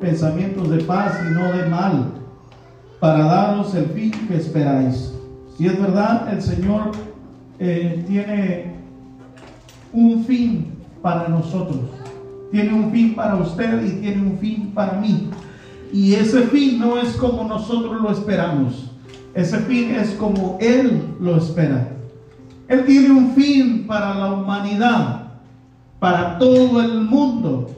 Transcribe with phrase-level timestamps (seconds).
[0.00, 2.12] pensamientos de paz y no de mal,
[3.00, 5.12] para daros el fin que esperáis.
[5.56, 6.92] Si es verdad, el Señor
[7.58, 8.76] eh, tiene
[9.92, 10.66] un fin
[11.02, 11.80] para nosotros,
[12.50, 15.30] tiene un fin para usted y tiene un fin para mí.
[15.92, 18.92] Y ese fin no es como nosotros lo esperamos,
[19.34, 21.88] ese fin es como Él lo espera.
[22.68, 25.22] Él tiene un fin para la humanidad,
[25.98, 27.70] para todo el mundo.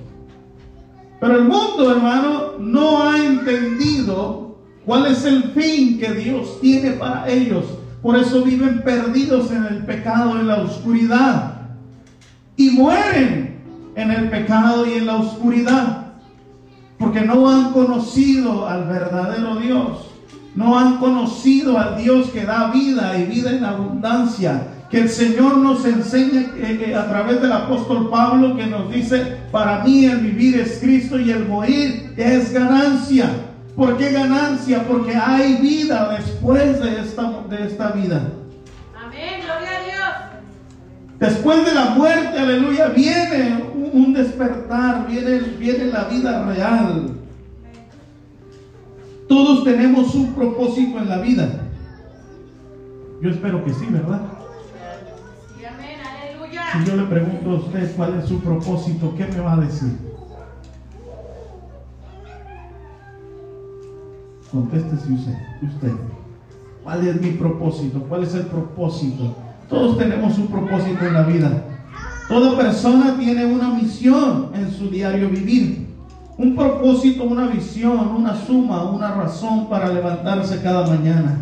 [1.21, 4.57] Pero el mundo, hermano, no ha entendido
[4.87, 7.67] cuál es el fin que Dios tiene para ellos.
[8.01, 11.61] Por eso viven perdidos en el pecado, en la oscuridad.
[12.57, 13.61] Y mueren
[13.95, 16.07] en el pecado y en la oscuridad.
[16.99, 20.07] Porque no han conocido al verdadero Dios.
[20.55, 25.59] No han conocido al Dios que da vida y vida en abundancia que el Señor
[25.59, 30.19] nos enseñe eh, eh, a través del apóstol Pablo que nos dice, para mí el
[30.19, 33.31] vivir es Cristo y el morir es ganancia.
[33.77, 34.83] ¿Por qué ganancia?
[34.89, 38.33] Porque hay vida después de esta, de esta vida.
[39.01, 40.41] Amén, gloria a Dios.
[41.21, 47.13] Después de la muerte, aleluya, viene un, despertar, viene, viene la vida real.
[49.29, 51.49] Todos tenemos un propósito en la vida.
[53.23, 54.40] Yo espero que sí, ¿verdad?
[56.73, 59.99] Si yo le pregunto a usted cuál es su propósito, ¿qué me va a decir?
[64.53, 65.93] Contéstese usted, usted.
[66.85, 68.01] ¿Cuál es mi propósito?
[68.09, 69.35] ¿Cuál es el propósito?
[69.69, 71.65] Todos tenemos un propósito en la vida.
[72.29, 75.89] Toda persona tiene una misión en su diario vivir.
[76.39, 81.39] Un propósito, una visión, una suma, una razón para levantarse cada mañana.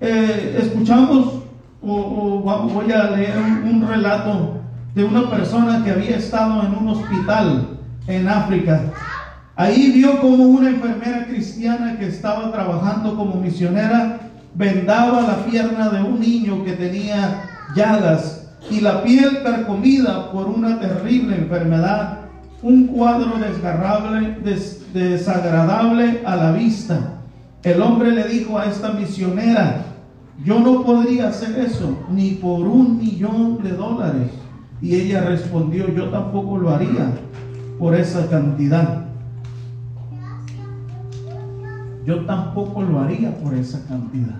[0.00, 1.47] Eh, escuchamos
[1.88, 2.40] o,
[2.72, 4.60] voy a leer un, relato
[4.94, 8.80] de una persona que había estado en un hospital en África.
[9.56, 14.20] Ahí vio como una enfermera cristiana que estaba trabajando como misionera
[14.58, 17.44] vendaba la pierna de un niño que tenía
[17.74, 22.18] llagas y la piel percomida por una terrible enfermedad,
[22.60, 24.36] un cuadro desgarrable,
[24.92, 27.20] desagradable a la vista.
[27.62, 29.84] El hombre le dijo a esta misionera,
[30.44, 34.30] yo no podría hacer eso ni por un millón de dólares.
[34.80, 37.10] Y ella respondió, yo tampoco lo haría
[37.78, 39.06] por esa cantidad.
[42.06, 44.36] Yo tampoco lo haría por esa cantidad.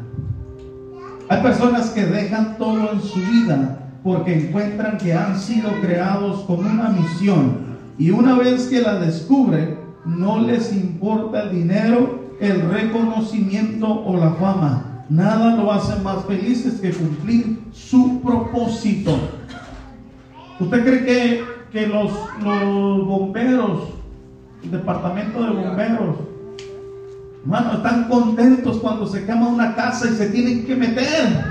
[1.29, 6.65] Hay personas que dejan todo en su vida porque encuentran que han sido creados con
[6.65, 13.89] una misión y una vez que la descubren, no les importa el dinero, el reconocimiento
[13.89, 19.17] o la fama Nada lo hace más felices que cumplir su propósito.
[20.61, 23.81] ¿Usted cree que, los, los bomberos,
[24.63, 26.17] el departamento de bomberos,
[27.43, 31.43] hermano, están contentos cuando se quema una casa y se tienen que meter?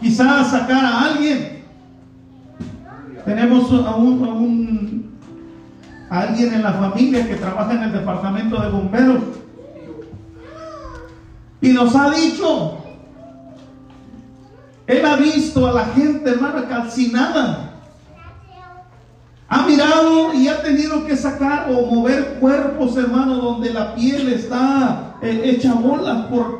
[0.00, 1.62] Quizás sacar a alguien.
[3.24, 5.14] Tenemos a un, a un
[6.10, 9.22] alguien en la familia que trabaja en el departamento de bomberos
[11.60, 12.78] y nos ha dicho,
[14.86, 17.70] Él ha visto a la gente, hermana, calcinada.
[19.48, 25.16] Ha mirado y ha tenido que sacar o mover cuerpos, hermano, donde la piel está
[25.22, 26.58] eh, hecha bola por,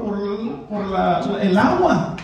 [1.40, 2.16] el agua.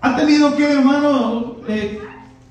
[0.00, 2.00] Ha tenido que, hermano, eh,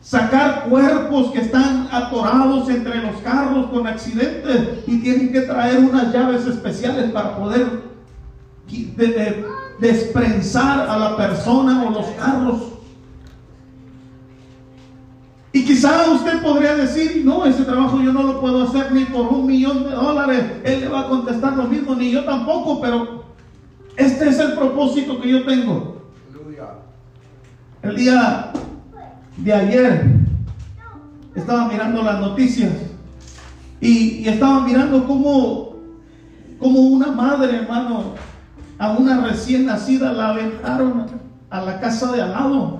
[0.01, 6.11] sacar cuerpos que están atorados entre los carros con accidentes y tienen que traer unas
[6.11, 7.83] llaves especiales para poder
[9.79, 12.61] desprensar a la persona o los carros.
[15.53, 19.27] Y quizá usted podría decir, no, ese trabajo yo no lo puedo hacer ni por
[19.27, 20.45] un millón de dólares.
[20.63, 23.25] Él le va a contestar lo mismo, ni yo tampoco, pero
[23.97, 26.01] este es el propósito que yo tengo.
[27.83, 28.53] El día
[29.37, 30.05] de ayer
[31.35, 32.71] estaba mirando las noticias
[33.79, 35.75] y, estaba mirando cómo,
[36.59, 38.13] como una madre, hermano,
[38.77, 41.05] a una recién nacida la aventaron
[41.49, 42.79] a la casa de al lado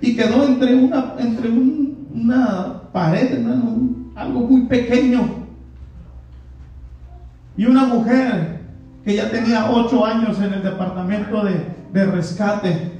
[0.00, 5.40] y quedó entre una, entre una pared, hermano, algo muy pequeño.
[7.56, 8.60] Y una mujer
[9.04, 12.99] que ya tenía ocho años en el departamento de, de rescate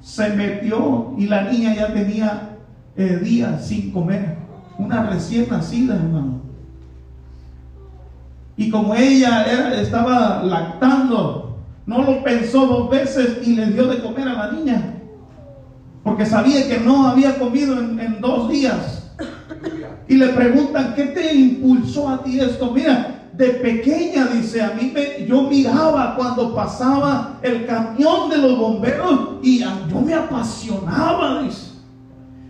[0.00, 2.56] se metió y la niña ya tenía
[2.96, 4.36] eh, días sin comer.
[4.78, 6.40] Una recién nacida, hermano.
[8.56, 14.28] Y como ella estaba lactando, no lo pensó dos veces y le dio de comer
[14.28, 14.94] a la niña.
[16.02, 19.12] Porque sabía que no había comido en, en dos días.
[20.08, 22.70] y le preguntan, ¿qué te impulsó a ti esto?
[22.72, 28.58] Mira, de pequeña, dice, a mí me, yo miraba cuando pasaba el camión de los
[28.58, 31.70] bomberos y yo me apasionaba, dice.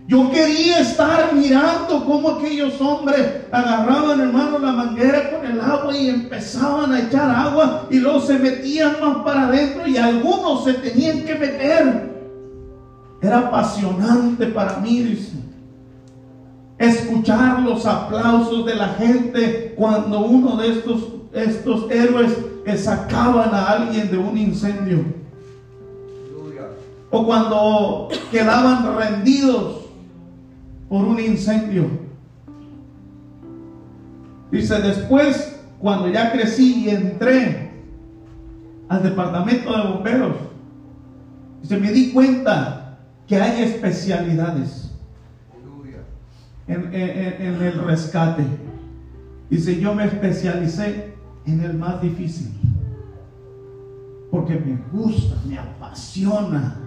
[0.07, 6.09] Yo quería estar mirando cómo aquellos hombres agarraban, hermano, la manguera con el agua y
[6.09, 11.23] empezaban a echar agua y luego se metían más para adentro y algunos se tenían
[11.23, 12.11] que meter.
[13.21, 15.50] Era apasionante para mí, dice.
[16.81, 22.35] Escuchar los aplausos de la gente cuando uno de estos, estos héroes
[22.77, 25.05] sacaban a alguien de un incendio.
[27.11, 29.81] O cuando quedaban rendidos
[30.89, 31.85] por un incendio.
[34.49, 37.73] Dice, después, cuando ya crecí y entré
[38.89, 40.35] al departamento de bomberos,
[41.61, 42.97] dice, me di cuenta
[43.27, 44.90] que hay especialidades
[46.67, 48.43] en, el rescate.
[49.49, 51.13] Dice, yo me especialicé
[51.45, 52.51] en el más difícil.
[54.29, 56.77] Porque me gusta, me apasiona.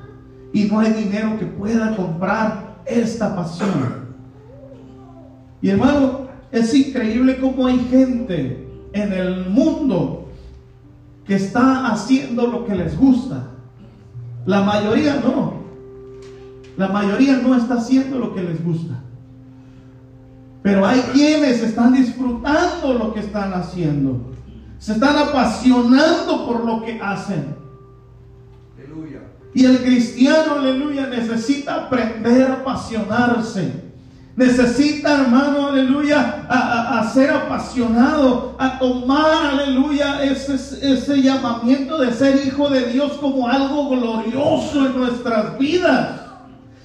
[0.53, 4.05] Y no hay dinero que pueda comprar esta pasión.
[5.61, 10.29] Y hermano, es increíble cómo hay gente en el mundo
[11.27, 13.49] que está haciendo lo que les gusta.
[14.47, 15.55] La mayoría no.
[16.77, 19.01] La mayoría no está haciendo lo que les gusta.
[20.65, 24.33] Pero hay quienes están disfrutando lo que están haciendo.
[24.79, 27.55] Se están apasionando por lo que hacen.
[29.53, 33.85] Y el cristiano, aleluya, necesita aprender a apasionarse.
[34.37, 42.71] Necesita, hermano, aleluya, a, ser apasionado, a tomar, aleluya, ese, ese llamamiento de ser hijo
[42.71, 46.24] de Dios como algo glorioso en nuestras vidas.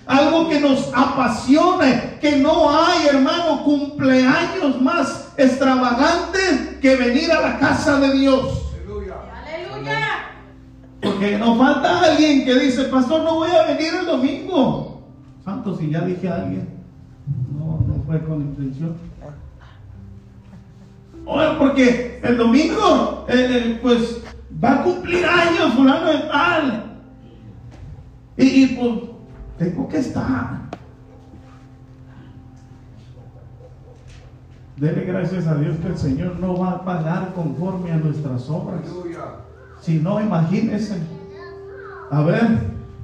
[0.09, 7.59] Algo que nos apasione, que no hay, hermano, cumpleaños más extravagante que venir a la
[7.59, 8.73] casa de Dios.
[10.99, 15.03] Porque nos falta alguien que dice, pastor, no voy a venir el domingo.
[15.45, 16.67] Santo, si ya dije a alguien,
[17.55, 18.97] no, no fue con intención.
[21.23, 24.23] Oye, porque el domingo, eh, eh, pues,
[24.61, 26.99] va a cumplir años fulano de tal.
[28.37, 29.08] Y, y pues,
[29.59, 30.69] tengo que estar.
[34.77, 38.81] Dele gracias a Dios que el Señor no va a pagar conforme a nuestras obras.
[39.81, 40.97] Si no, imagínese.
[42.09, 42.41] A ver,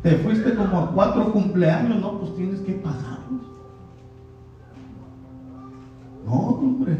[0.01, 3.41] te fuiste como a cuatro cumpleaños, no, pues tienes que pagarlos.
[6.25, 6.97] No, hombre.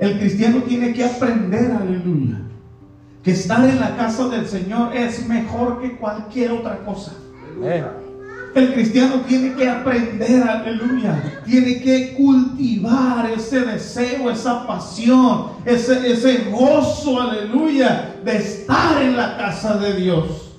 [0.00, 2.40] El cristiano tiene que aprender, aleluya,
[3.22, 7.12] que estar en la casa del Señor es mejor que cualquier otra cosa.
[8.54, 11.42] El cristiano tiene que aprender, aleluya.
[11.44, 19.36] Tiene que cultivar ese deseo, esa pasión, ese, ese gozo, aleluya, de estar en la
[19.36, 20.56] casa de Dios.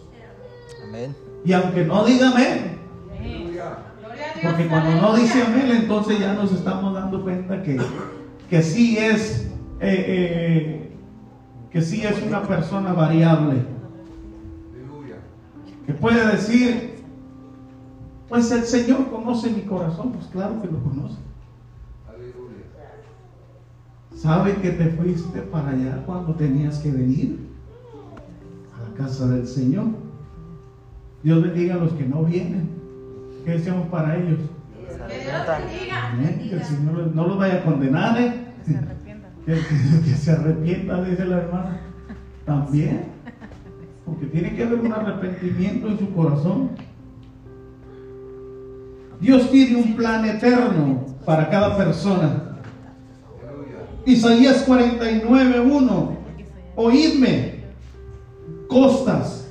[0.88, 1.16] Amén.
[1.44, 2.80] Y aunque no diga amén,
[4.42, 7.80] porque cuando no dice amén, entonces ya nos estamos dando cuenta que,
[8.50, 9.48] que sí es,
[9.82, 10.89] eh, eh,
[11.72, 13.64] que sí es una persona variable.
[15.86, 16.96] Que puede decir,
[18.28, 21.18] pues el Señor conoce mi corazón, pues claro que lo conoce.
[24.16, 27.40] Sabe que te fuiste para allá cuando tenías que venir
[28.76, 29.86] a la casa del Señor.
[31.24, 32.70] Dios bendiga a los que no vienen.
[33.46, 34.40] ¿Qué decimos para ellos?
[35.08, 38.34] Que, el Señor no los vaya a condenar, ¿eh?
[40.06, 41.04] Que se arrepienta.
[41.04, 41.82] dice la hermana.
[42.46, 43.06] También.
[44.06, 46.72] Porque tiene que haber un arrepentimiento en su corazón.
[49.20, 52.58] Dios tiene un plan eterno para cada persona.
[54.06, 56.18] Isaías 49, 1.
[56.76, 57.66] Oídme,
[58.68, 59.50] costas,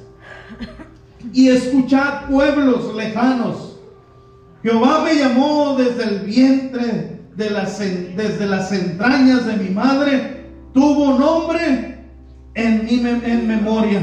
[1.33, 3.79] y escuchad pueblos lejanos.
[4.63, 11.17] Jehová me llamó desde el vientre, de las, desde las entrañas de mi madre, tuvo
[11.17, 11.97] nombre
[12.55, 14.01] en mi en memoria.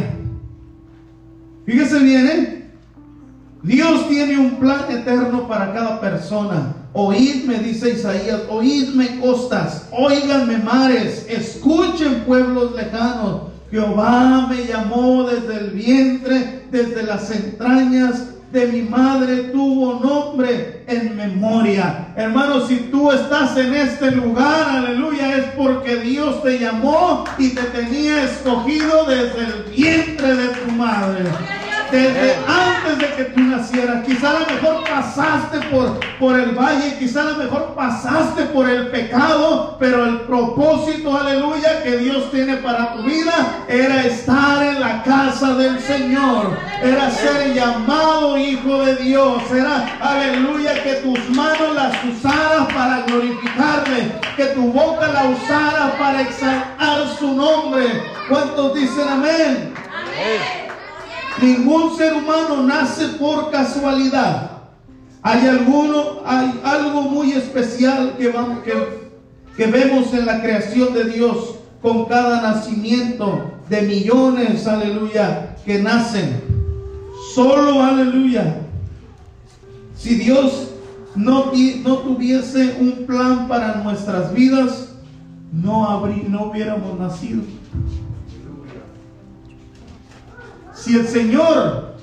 [1.65, 2.71] Fíjese bien, ¿eh?
[3.61, 6.75] Dios tiene un plan eterno para cada persona.
[6.93, 13.49] Oídme, dice Isaías, oídme costas, oíganme mares, escuchen pueblos lejanos.
[13.69, 21.15] Jehová me llamó desde el vientre, desde las entrañas de mi madre tuvo nombre en
[21.15, 22.07] memoria.
[22.15, 27.63] Hermano, si tú estás en este lugar, aleluya, es porque Dios te llamó y te
[27.63, 31.23] tenía escogido desde el vientre de tu madre.
[31.95, 34.05] Desde antes antes de que tú nacieras.
[34.05, 38.69] Quizá a lo mejor pasaste por, por el valle, quizá a lo mejor pasaste por
[38.69, 44.79] el pecado, pero el propósito, aleluya, que Dios tiene para tu vida era estar en
[44.79, 51.75] la casa del Señor, era ser llamado hijo de Dios, era, aleluya, que tus manos
[51.75, 57.85] las usaras para glorificarle, que tu boca la usara para exaltar su nombre.
[58.29, 59.73] ¿Cuántos dicen amén?
[59.93, 60.64] Amén.
[61.41, 64.51] Ningún ser humano nace por casualidad.
[65.21, 68.73] Hay alguno, hay algo muy especial que, vamos, que,
[69.57, 76.41] que vemos en la creación de Dios con cada nacimiento de millones, aleluya, que nacen.
[77.33, 78.61] Solo, aleluya.
[79.97, 80.69] Si Dios
[81.15, 81.51] no,
[81.83, 84.89] no tuviese un plan para nuestras vidas,
[85.51, 87.41] no, habrí- no hubiéramos nacido.
[90.85, 91.95] Si el Señor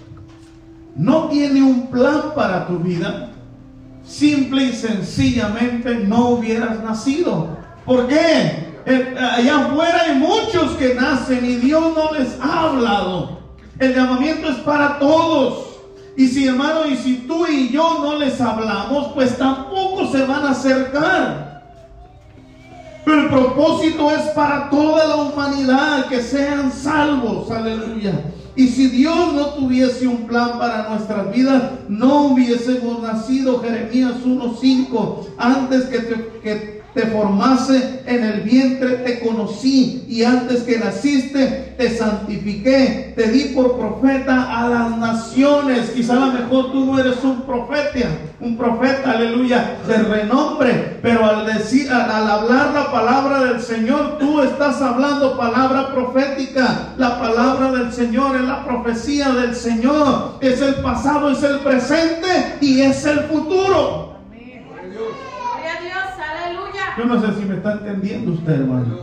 [0.96, 3.30] no tiene un plan para tu vida,
[4.04, 7.56] simple y sencillamente no hubieras nacido.
[7.86, 8.72] ¿Por qué?
[8.84, 13.38] Eh, allá afuera hay muchos que nacen y Dios no les ha hablado.
[13.78, 15.76] El llamamiento es para todos.
[16.16, 20.44] Y si hermano, y si tú y yo no les hablamos, pues tampoco se van
[20.44, 21.62] a acercar.
[23.04, 28.12] Pero el propósito es para toda la humanidad, que sean salvos, aleluya.
[28.54, 35.26] Y si Dios no tuviese un plan para nuestras vidas, no hubiésemos nacido, Jeremías 1.5,
[35.38, 41.75] antes que te, que te formase en el vientre, te conocí, y antes que naciste,
[41.78, 45.90] te santifiqué, te di por profeta a las naciones.
[45.90, 48.08] Quizá a lo mejor tú no eres un profeta,
[48.40, 54.18] un profeta, aleluya, de renombre, pero al decir, al, al hablar la palabra del Señor,
[54.18, 56.92] tú estás hablando palabra profética.
[56.96, 60.38] La palabra del Señor es la profecía del Señor.
[60.40, 64.16] Es el pasado, es el presente y es el futuro.
[64.30, 66.04] Gloria a Dios.
[66.30, 66.81] Aleluya.
[66.99, 68.99] Yo no sé si me está entendiendo usted, hermano.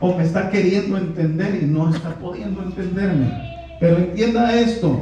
[0.00, 3.32] O me está queriendo entender y no está pudiendo entenderme.
[3.80, 4.98] Pero entienda esto.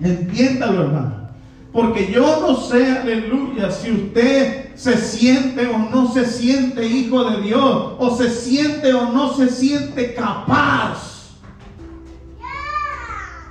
[0.00, 1.28] Entiéndalo, hermano.
[1.72, 7.42] Porque yo no sé, aleluya, si usted se siente o no se siente hijo de
[7.42, 11.36] Dios, o se siente o no se siente capaz.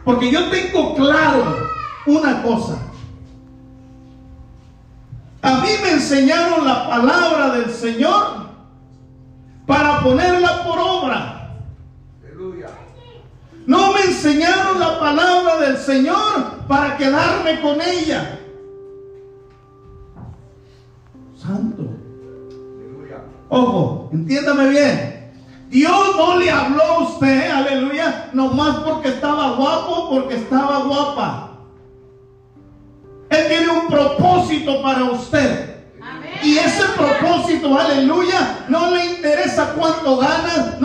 [0.03, 1.57] Porque yo tengo claro
[2.05, 2.86] una cosa.
[5.47, 8.47] A mí me enseñaron la palabra del Señor
[9.65, 11.53] para ponerla por obra.
[12.21, 12.67] Aleluya.
[13.65, 18.39] No me enseñaron la palabra del Señor para quedarme con ella.
[21.37, 21.83] Santo.
[22.75, 23.23] Aleluya.
[23.47, 25.31] Ojo, entiéndame bien.
[25.69, 31.46] Dios no le habló a usted, aleluya, nomás porque estaba guapo, porque estaba guapa.
[33.37, 35.75] Él tiene un propósito para usted.
[36.01, 36.31] Amén.
[36.43, 40.76] Y ese propósito, aleluya, no le interesa cuánto ganas,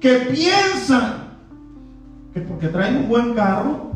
[0.00, 1.28] que piensan
[2.32, 3.92] que porque traen un buen carro,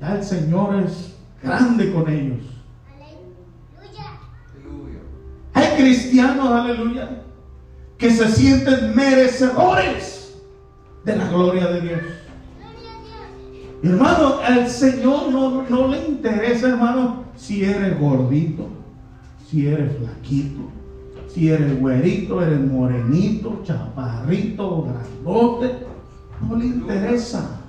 [0.00, 2.44] ya el Señor es grande con ellos.
[3.74, 5.00] Aleluya.
[5.54, 7.22] Hay cristianos, aleluya,
[7.98, 10.36] que se sienten merecedores
[11.04, 12.00] de la gloria de Dios.
[13.82, 18.68] Hermano, al Señor no, no le interesa, hermano, si eres gordito,
[19.48, 20.75] si eres flaquito,
[21.36, 25.86] si eres güerito, eres morenito, chaparrito, grandote.
[26.40, 27.60] No le interesa.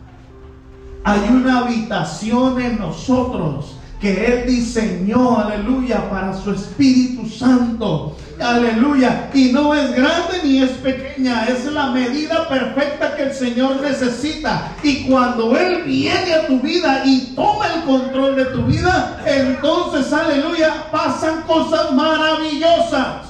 [1.04, 8.16] Hay una habitación en nosotros que Él diseñó, aleluya, para su Espíritu Santo.
[8.40, 9.30] Aleluya.
[9.34, 11.48] Y no es grande ni es pequeña.
[11.48, 14.76] Es la medida perfecta que el Señor necesita.
[14.82, 20.14] Y cuando Él viene a tu vida y toma el control de tu vida, entonces,
[20.14, 23.27] aleluya, pasan cosas maravillosas.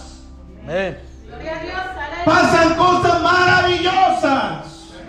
[0.67, 0.97] Amén.
[1.25, 1.75] Gloria a Dios.
[1.77, 2.25] Aleluya.
[2.25, 4.65] Pasan cosas maravillosas.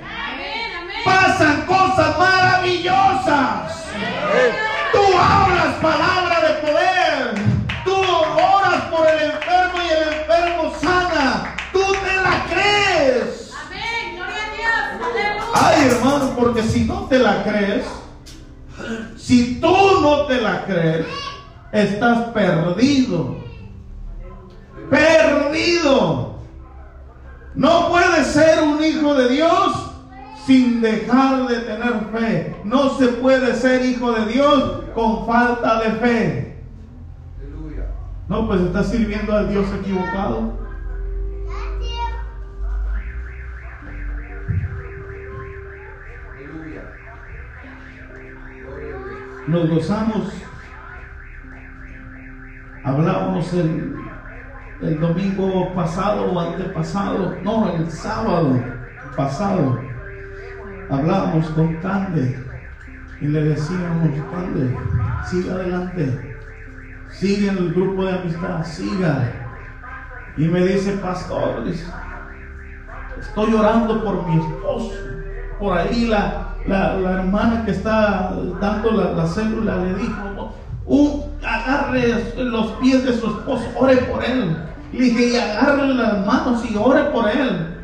[0.06, 0.70] Amén.
[0.80, 0.96] Amén.
[1.04, 3.84] Pasan cosas maravillosas.
[4.92, 7.34] Tú hablas palabra de poder.
[7.84, 11.56] Tú oras por el enfermo y el enfermo sana.
[11.72, 13.52] Tú te la crees.
[13.60, 14.14] Amén.
[14.14, 15.10] Gloria a Dios.
[15.10, 15.52] Aleluya.
[15.54, 17.84] Ay, hermano, porque si no te la crees,
[19.16, 21.06] si tú no te la crees,
[21.72, 23.37] estás perdido.
[24.90, 26.38] Perdido.
[27.54, 29.88] No puede ser un hijo de Dios
[30.46, 32.56] sin dejar de tener fe.
[32.64, 36.62] No se puede ser hijo de Dios con falta de fe.
[37.38, 37.86] Aleluya.
[38.28, 40.58] No, pues está sirviendo al Dios equivocado.
[49.48, 50.32] Nos gozamos.
[52.84, 54.07] Hablábamos el,
[54.80, 58.60] el domingo pasado o antepasado, no, el sábado
[59.16, 59.80] pasado.
[60.90, 62.38] Hablábamos con Cande
[63.20, 64.76] y le decíamos, Cande,
[65.28, 66.36] siga adelante,
[67.10, 69.32] sigue en el grupo de amistad, siga.
[70.36, 71.64] Y me dice, pastor,
[73.18, 74.92] estoy orando por mi esposo.
[75.58, 80.54] Por ahí la, la, la hermana que está dando la, la célula le dijo,
[80.86, 84.56] "Un- agarre los pies de su esposo, ore por él.
[84.92, 87.76] Le dije, y agarre las manos y ore por él.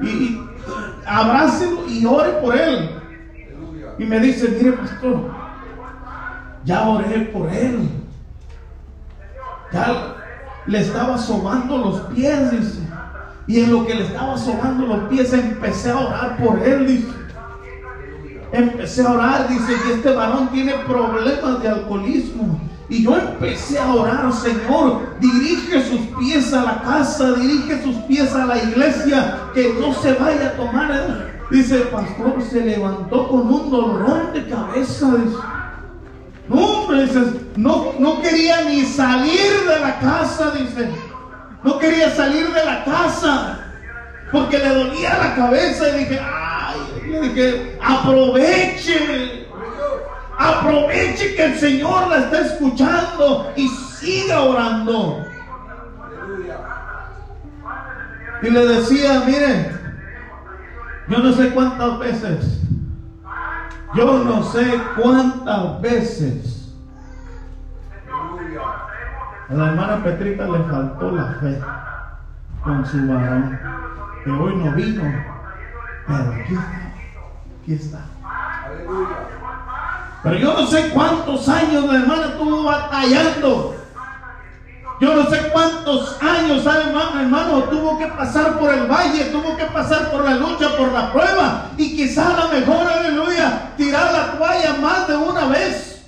[0.00, 0.48] Y, y
[1.06, 2.90] abrácelo y ore por él.
[3.98, 5.30] Y me dice, mire pastor,
[6.64, 7.88] ya oré por él.
[9.72, 10.16] Ya
[10.66, 12.80] le estaba sobando los pies, dice.
[13.46, 17.08] Y en lo que le estaba sobando los pies empecé a orar por él, dice.
[18.52, 22.60] Empecé a orar, dice, y este varón tiene problemas de alcoholismo.
[22.90, 28.34] Y yo empecé a orar, Señor, dirige sus pies a la casa, dirige sus pies
[28.34, 30.90] a la iglesia, que no se vaya a tomar.
[30.90, 31.30] el-".
[31.50, 35.36] Dice, el pastor se levantó con un dolorón de cabeza, dice.
[36.48, 37.20] No, hombre, dice,
[37.56, 40.90] no, no quería ni salir de la casa, dice.
[41.62, 43.60] No quería salir de la casa
[44.32, 46.78] porque le dolía la cabeza y dije, ay,
[47.08, 49.39] le dije, aproveche,
[50.40, 55.26] aproveche que el Señor la está escuchando y siga orando.
[58.42, 59.70] Y le decía, mire,
[61.08, 62.60] yo no sé cuántas veces,
[63.94, 66.74] yo no sé cuántas veces
[69.50, 71.60] a la hermana Petrita le faltó la fe
[72.62, 73.58] con su varón,
[74.24, 75.02] que hoy no vino,
[76.06, 78.04] pero aquí está.
[80.22, 83.76] Pero yo no sé cuántos años la hermana estuvo batallando.
[85.00, 89.56] Yo no sé cuántos años, ¿sabe, hermano, hermano, tuvo que pasar por el valle, tuvo
[89.56, 91.70] que pasar por la lucha, por la prueba.
[91.78, 96.04] Y quizá a lo mejor, aleluya, tirar la toalla más de una vez.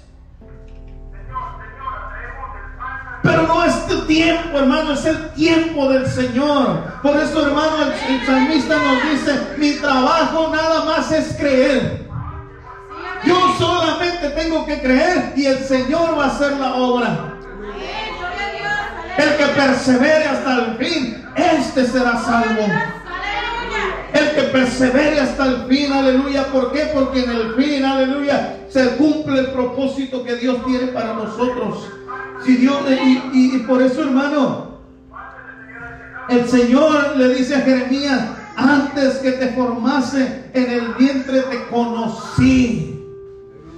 [3.22, 6.84] Pero no es tu tiempo, hermano, es el tiempo del Señor.
[7.02, 12.11] Por eso, hermano, el, el nos dice, mi trabajo nada más es creer.
[13.24, 17.34] Yo solamente tengo que creer y el Señor va a hacer la obra.
[19.16, 22.62] El que persevere hasta el fin, este será salvo.
[24.12, 26.46] El que persevere hasta el fin, aleluya.
[26.46, 26.90] ¿Por qué?
[26.94, 31.88] Porque en el fin, aleluya, se cumple el propósito que Dios tiene para nosotros.
[32.44, 32.78] Si Dios,
[33.32, 34.72] y por eso, hermano,
[36.28, 38.22] el Señor le dice a Jeremías,
[38.56, 42.91] antes que te formase en el vientre te conocí.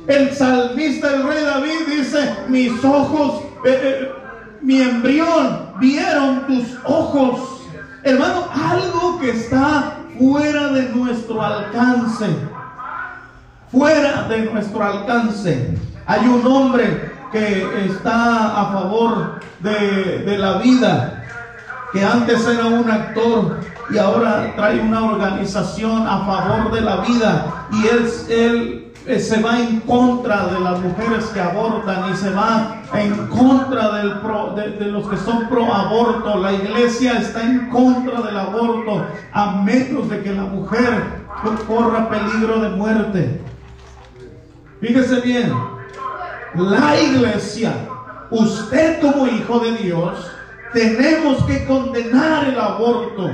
[0.07, 4.13] El salmista, el rey David dice, mis ojos, eh, eh,
[4.61, 7.63] mi embrión, vieron tus ojos.
[8.03, 12.27] Hermano, algo que está fuera de nuestro alcance.
[13.73, 15.75] Fuera de nuestro alcance.
[16.07, 21.25] Hay un hombre que está a favor de, la vida,
[21.93, 23.59] que antes era un actor
[23.91, 27.67] y ahora trae una organización a favor de la vida.
[27.73, 32.83] Y él, él se va en contra de las mujeres que abortan y se va
[32.95, 36.39] en contra del pro- de, de los que son pro aborto.
[36.39, 41.03] La iglesia está en contra del aborto a menos de que la mujer
[41.69, 43.41] corra peligro de muerte.
[44.81, 45.53] Fíjese bien,
[46.55, 47.73] la iglesia,
[48.31, 50.31] usted como hijo de Dios,
[50.73, 53.31] tenemos que condenar el aborto.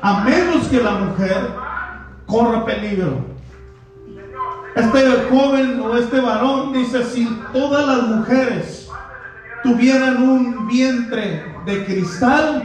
[0.00, 1.50] A menos que la mujer
[2.26, 3.31] corra peligro.
[4.74, 8.88] Este joven o este varón dice, si todas las mujeres
[9.62, 12.62] tuvieran un vientre de cristal,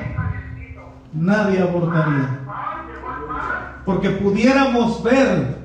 [1.14, 2.40] nadie abortaría.
[3.86, 5.58] Porque pudiéramos ver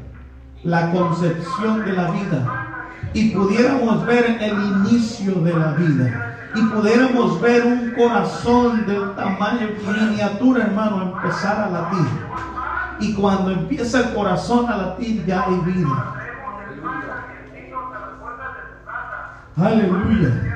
[0.64, 7.40] la concepción de la vida y pudiéramos ver el inicio de la vida y pudiéramos
[7.40, 12.06] ver un corazón del tamaño miniatura, hermano, empezar a latir.
[13.00, 16.21] Y cuando empieza el corazón a latir, ya hay vida.
[19.56, 20.52] Aleluya.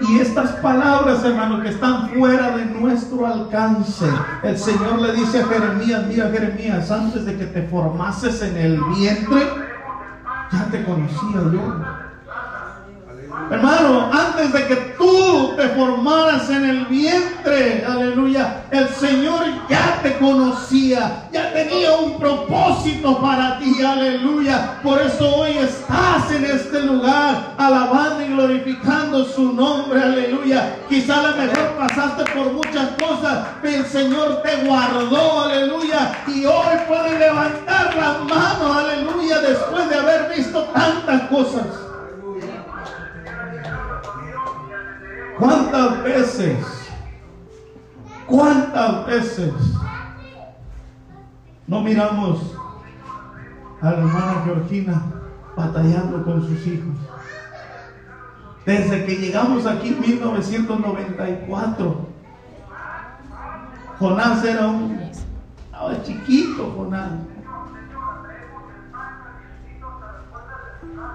[0.00, 4.06] Y estas palabras, hermano, que están fuera de nuestro alcance,
[4.42, 8.80] el Señor le dice a Jeremías, mira Jeremías, antes de que te formases en el
[8.96, 9.42] vientre,
[10.50, 12.09] ya te conocía yo.
[13.50, 20.18] Hermano, antes de que tú te formaras en el vientre, aleluya, el Señor ya te
[20.18, 24.78] conocía, ya tenía un propósito para ti, aleluya.
[24.82, 30.76] Por eso hoy estás en este lugar, alabando y glorificando su nombre, aleluya.
[30.88, 36.12] Quizá a lo mejor pasaste por muchas cosas, pero el Señor te guardó, aleluya.
[36.28, 41.89] Y hoy puedes levantar las manos, aleluya, después de haber visto tantas cosas.
[45.40, 46.58] ¿Cuántas veces?
[48.26, 49.54] ¿Cuántas veces
[51.66, 52.54] no miramos
[53.80, 55.02] a la hermana Georgina
[55.56, 56.94] batallando con sus hijos?
[58.66, 62.06] Desde que llegamos aquí en 1994,
[63.98, 67.12] Jonás era un estaba chiquito, Jonás.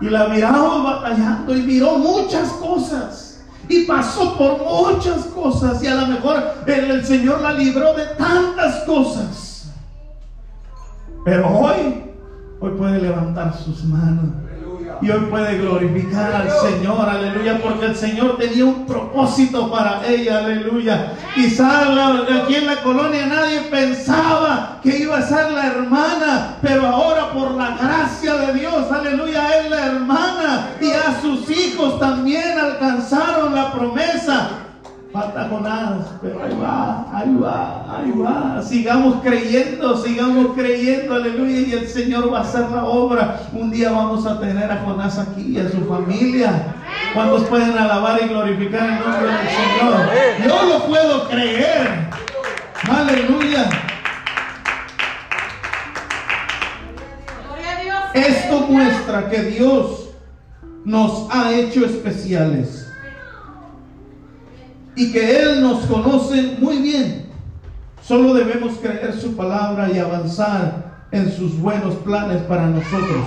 [0.01, 3.34] Y la miramos batallando y miró muchas cosas.
[3.67, 5.81] Y pasó por muchas cosas.
[5.83, 9.71] Y a lo mejor el, el Señor la libró de tantas cosas.
[11.23, 12.03] Pero hoy,
[12.59, 14.44] hoy puede levantar sus manos.
[15.01, 20.39] Y hoy puede glorificar al Señor, aleluya, porque el Señor tenía un propósito para ella,
[20.39, 21.13] aleluya.
[21.33, 21.87] Quizás
[22.41, 27.51] aquí en la colonia nadie pensaba que iba a ser la hermana, pero ahora por
[27.51, 33.71] la gracia de Dios, aleluya, es la hermana y a sus hijos también alcanzaron la
[33.71, 34.64] promesa.
[35.21, 38.61] Jonás, pero ahí va, ahí va, ahí va.
[38.61, 41.59] Sigamos creyendo, sigamos creyendo, aleluya.
[41.61, 43.41] Y el Señor va a hacer la obra.
[43.53, 46.75] Un día vamos a tener a Jonás aquí y a su familia.
[47.13, 50.47] ¿Cuántos pueden alabar y glorificar el nombre del Señor?
[50.47, 52.09] Yo lo puedo creer.
[52.89, 53.69] Aleluya.
[58.13, 60.09] Esto muestra que Dios
[60.85, 62.84] nos ha hecho especiales
[64.95, 67.25] y que Él nos conoce muy bien.
[68.01, 73.25] Solo debemos creer su palabra y avanzar en sus buenos planes para nosotros.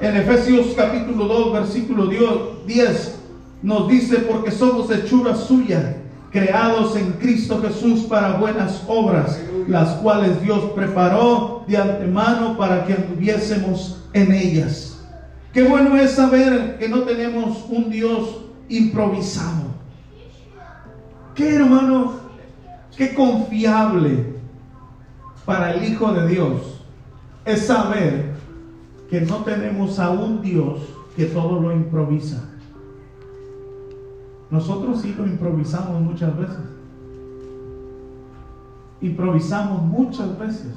[0.00, 3.16] En Efesios capítulo 2, versículo 10
[3.62, 5.98] nos dice, porque somos hechura suya,
[6.30, 12.94] creados en Cristo Jesús para buenas obras, las cuales Dios preparó de antemano para que
[12.94, 14.98] anduviésemos en ellas.
[15.52, 19.69] Qué bueno es saber que no tenemos un Dios improvisado.
[21.40, 22.12] Qué hermano,
[22.94, 24.26] qué confiable
[25.46, 26.84] para el Hijo de Dios
[27.46, 28.34] es saber
[29.08, 30.80] que no tenemos a un Dios
[31.16, 32.46] que todo lo improvisa.
[34.50, 36.60] Nosotros sí lo improvisamos muchas veces.
[39.00, 40.74] Improvisamos muchas veces.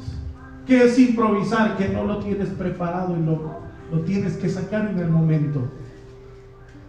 [0.65, 1.76] ¿Qué es improvisar?
[1.76, 3.52] Que no lo tienes preparado y lo,
[3.91, 5.60] lo tienes que sacar en el momento.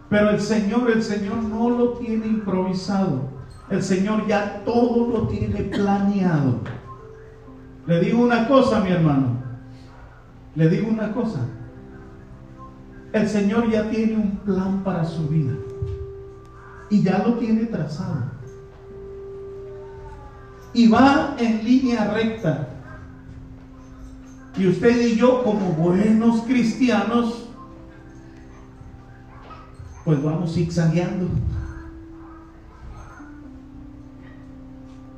[0.09, 3.34] Pero el Señor, el Señor no lo tiene improvisado.
[3.70, 6.61] El Señor ya todo lo tiene planeado.
[7.87, 9.42] Le digo una cosa, mi hermano.
[10.55, 11.40] Le digo una cosa.
[13.12, 15.55] El Señor ya tiene un plan para su vida.
[16.90, 18.24] Y ya lo tiene trazado.
[20.72, 22.68] Y va en línea recta.
[24.57, 27.48] Y usted y yo como buenos cristianos,
[30.05, 31.29] pues vamos zigzagueando.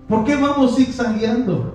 [0.09, 1.75] ¿Por qué vamos zigzagueando?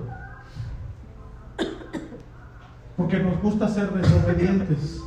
[2.96, 5.02] Porque nos gusta ser desobedientes.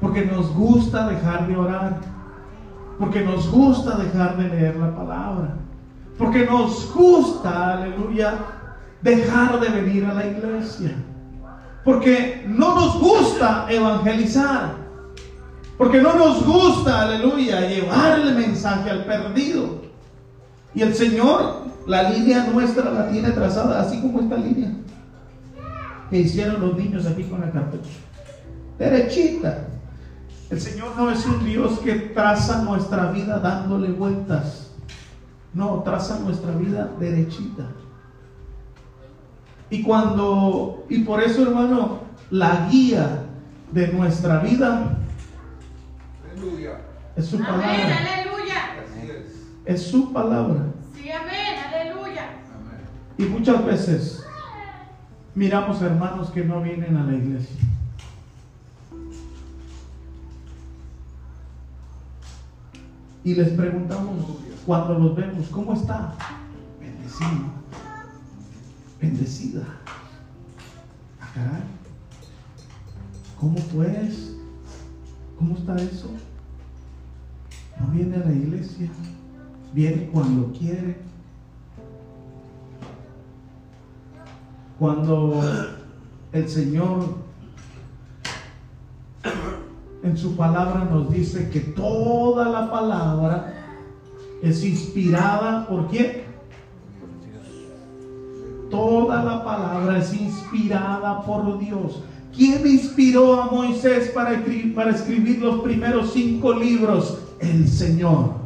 [0.00, 1.96] Porque nos gusta dejar de orar.
[2.98, 5.56] Porque nos gusta dejar de leer la palabra.
[6.16, 8.38] Porque nos gusta, aleluya,
[9.02, 10.94] dejar de venir a la iglesia.
[11.84, 14.76] Porque no nos gusta evangelizar.
[15.76, 19.83] Porque no nos gusta, aleluya, llevar el mensaje al perdido.
[20.74, 24.72] Y el Señor, la línea nuestra la tiene trazada, así como esta línea
[26.10, 27.88] que hicieron los niños aquí con la carpeta.
[28.78, 29.68] Derechita.
[30.50, 34.70] El Señor no es un Dios que traza nuestra vida dándole vueltas.
[35.52, 37.64] No, traza nuestra vida derechita.
[39.70, 43.24] Y cuando, y por eso hermano, la guía
[43.72, 44.96] de nuestra vida
[46.32, 46.78] Aleluya.
[47.16, 48.23] es su palabra.
[49.64, 49.82] Es.
[49.82, 50.66] Su palabra.
[50.94, 52.28] Sí, amén, aleluya.
[52.54, 52.80] Amén.
[53.18, 54.24] Y muchas veces
[55.34, 57.56] miramos hermanos que no vienen a la iglesia.
[63.24, 64.22] y les preguntamos
[64.66, 66.14] cuando los vemos, ¿cómo está?
[66.78, 67.50] Bendecido,
[69.00, 69.64] bendecida.
[71.20, 71.62] Ah, caray.
[73.40, 74.36] ¿Cómo pues?
[75.38, 76.10] ¿Cómo está eso?
[77.80, 78.90] No viene a la iglesia,
[79.74, 80.96] viene cuando quiere.
[84.78, 85.40] Cuando
[86.32, 87.24] el Señor
[90.02, 93.54] en su palabra nos dice que toda la palabra
[94.42, 96.24] es inspirada por quién?
[98.70, 102.02] Toda la palabra es inspirada por Dios.
[102.34, 107.18] ¿Quién inspiró a Moisés para escribir, para escribir los primeros cinco libros?
[107.38, 108.43] El Señor.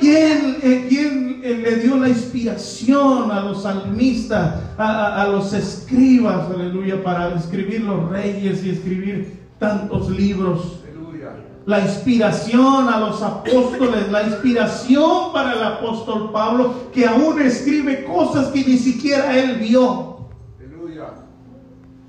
[0.00, 5.52] ¿Quién, eh, quién, eh, le dio la inspiración a los salmistas, a, a- a los
[5.52, 10.80] escribas, aleluya, para escribir los reyes y escribir tantos libros?
[10.84, 11.30] Aleluya.
[11.66, 18.48] La inspiración a los apóstoles, la inspiración para el apóstol Pablo, que aún escribe cosas
[18.48, 20.28] que ni siquiera él vio.
[20.58, 21.04] Aleluya.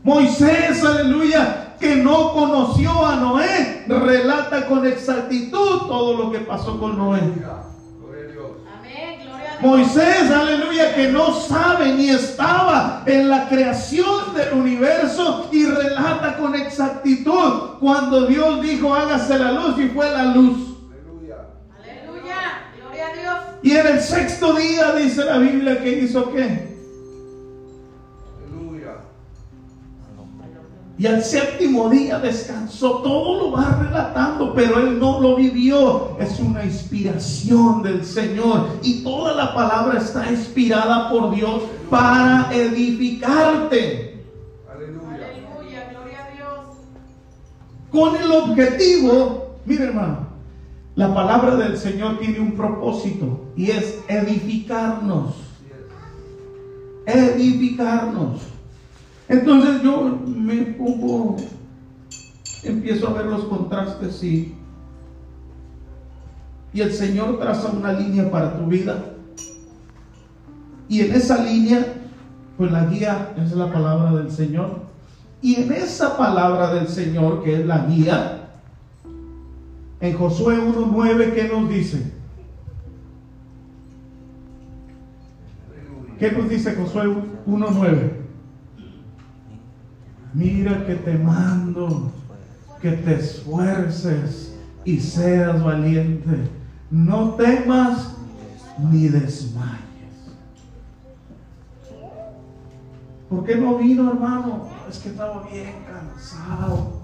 [0.03, 6.97] Moisés, aleluya, que no conoció a Noé, relata con exactitud todo lo que pasó con
[6.97, 7.19] Noé.
[7.19, 7.55] Aleluya.
[9.61, 16.55] Moisés, aleluya, que no sabe ni estaba en la creación del universo y relata con
[16.55, 20.77] exactitud cuando Dios dijo hágase la luz y fue la luz.
[20.89, 21.35] Aleluya.
[21.77, 22.37] Aleluya,
[22.77, 23.39] gloria a Dios.
[23.63, 26.68] Y en el sexto día dice la Biblia que hizo qué.
[30.99, 32.97] Y al séptimo día descansó.
[32.97, 36.17] Todo lo va relatando, pero él no lo vivió.
[36.19, 38.67] Es una inspiración del Señor.
[38.83, 44.25] Y toda la palabra está inspirada por Dios para edificarte.
[44.69, 45.29] Aleluya.
[45.29, 46.75] Aleluya, gloria a Dios.
[47.89, 50.27] Con el objetivo, mire hermano,
[50.95, 55.33] la palabra del Señor tiene un propósito y es edificarnos.
[57.05, 58.58] Edificarnos.
[59.29, 61.37] Entonces yo me pongo,
[62.63, 64.55] empiezo a ver los contrastes y,
[66.73, 69.05] y el Señor traza una línea para tu vida.
[70.87, 71.85] Y en esa línea,
[72.57, 74.81] pues la guía es la palabra del Señor.
[75.43, 78.49] Y en esa palabra del Señor, que es la guía,
[80.01, 82.11] en Josué 1.9, ¿qué nos dice?
[86.17, 87.03] ¿Qué nos dice Josué
[87.45, 88.18] 1.9?
[90.33, 92.11] Mira que te mando
[92.81, 94.53] que te esfuerces
[94.85, 96.49] y seas valiente.
[96.89, 98.15] No temas
[98.77, 99.79] ni desmayes.
[103.29, 104.69] ¿Por qué no vino, hermano?
[104.89, 106.99] Es que estaba bien cansado.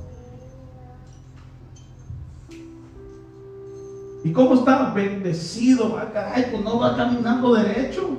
[4.24, 4.92] ¿Y cómo está?
[4.92, 8.18] Bendecido, va, caray, pues no va caminando derecho.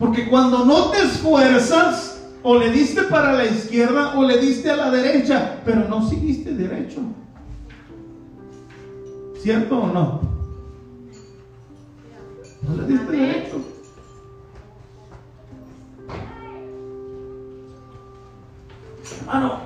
[0.00, 4.76] Porque cuando no te esfuerzas, o le diste para la izquierda o le diste a
[4.76, 7.00] la derecha, pero no seguiste derecho.
[9.40, 10.20] ¿Cierto o no?
[12.62, 13.60] No le diste derecho.
[19.20, 19.60] Hermano,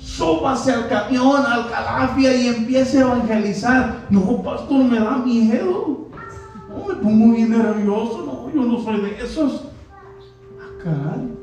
[0.00, 4.06] súbase al camión, al calafia y empiece a evangelizar.
[4.10, 6.08] No, pastor, me da miedo.
[6.68, 8.24] No, me pongo bien nervioso.
[8.24, 9.64] No, yo no soy de esos.
[10.60, 11.37] Ah, caray.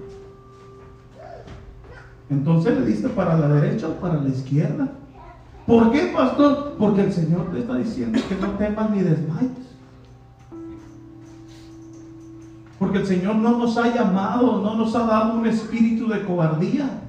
[2.29, 4.89] Entonces le diste para la derecha o para la izquierda.
[5.67, 6.75] ¿Por qué, pastor?
[6.77, 9.51] Porque el Señor te está diciendo que no temas ni desmayes.
[12.77, 17.01] Porque el Señor no nos ha llamado, no nos ha dado un espíritu de cobardía,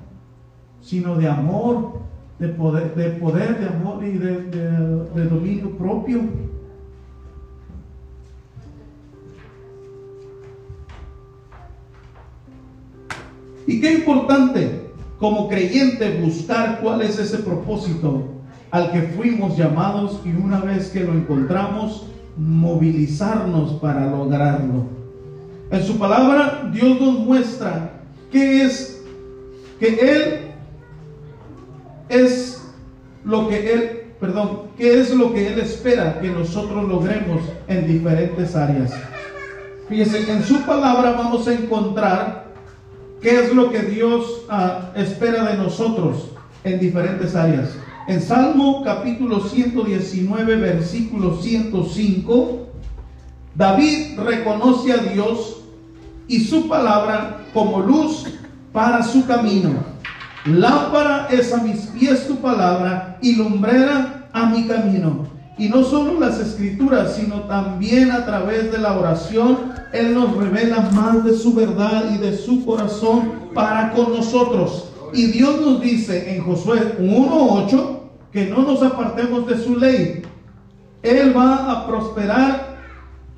[0.81, 2.00] sino de amor,
[2.38, 6.20] de poder, de, poder, de amor y de, de- dominio propio.
[13.66, 14.86] Y qué importante
[15.18, 18.24] como creyente buscar cuál es ese propósito
[18.70, 24.85] al que fuimos llamados y una vez que lo encontramos, movilizarnos para lograrlo.
[25.70, 27.92] En su palabra, Dios nos muestra
[28.31, 29.02] qué es
[29.81, 30.52] que Él
[32.09, 32.62] es
[33.24, 38.55] lo que Él, perdón, qué es lo que Él espera que nosotros logremos en diferentes
[38.55, 38.92] áreas.
[39.88, 42.45] Fíjese que en su palabra vamos a encontrar
[43.26, 46.28] qué es lo que Dios ah, espera de nosotros
[46.62, 47.70] en diferentes áreas.
[48.06, 52.68] En Salmo capítulo 119, versículo 105,
[53.52, 55.56] David reconoce a Dios
[56.28, 58.26] y su palabra como luz
[58.72, 59.70] para su camino.
[60.44, 65.36] Lámpara es a mis pies tu palabra y lumbrera a mi camino.
[65.59, 70.90] Y no solo las escrituras, sino también a través de la oración, Él nos revela
[70.92, 74.90] más de su verdad y de su corazón para con nosotros.
[75.14, 77.99] Y Dios nos dice en Josué 1.8
[78.33, 80.23] que no nos apartemos de su ley.
[81.03, 82.77] Él va a prosperar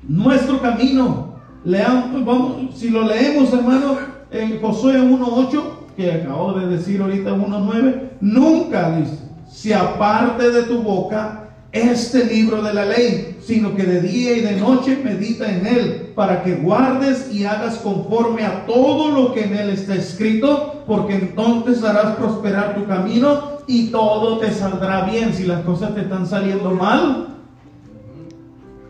[0.05, 1.35] nuestro camino.
[1.63, 3.97] Leamos, vamos, si lo leemos, hermano,
[4.31, 5.61] en Josué 1.8,
[5.95, 12.61] que acabo de decir ahorita 1.9, nunca dice, se aparte de tu boca este libro
[12.61, 16.55] de la ley, sino que de día y de noche medita en él, para que
[16.55, 22.15] guardes y hagas conforme a todo lo que en él está escrito, porque entonces harás
[22.15, 25.33] prosperar tu camino y todo te saldrá bien.
[25.33, 27.27] Si las cosas te están saliendo mal,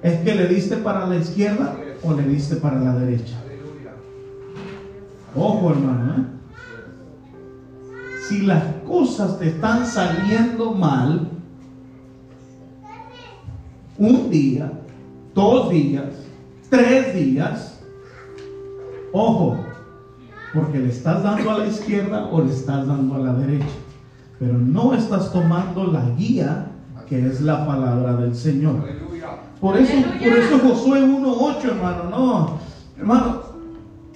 [0.02, 3.36] es que le diste para la izquierda o le diste para la derecha.
[5.36, 6.26] Ojo, hermano, ¿eh?
[8.28, 11.39] Si las cosas te están saliendo mal,
[14.00, 14.72] un día,
[15.36, 16.06] dos días,
[16.70, 17.80] tres días,
[19.12, 19.58] ojo,
[20.54, 23.68] porque le estás dando a la izquierda o le estás dando a la derecha,
[24.40, 26.66] pero no estás tomando la guía
[27.10, 28.76] que es la palabra del Señor.
[29.60, 32.60] Por eso, por eso Josué 1.8, hermano, no,
[32.98, 33.39] hermano,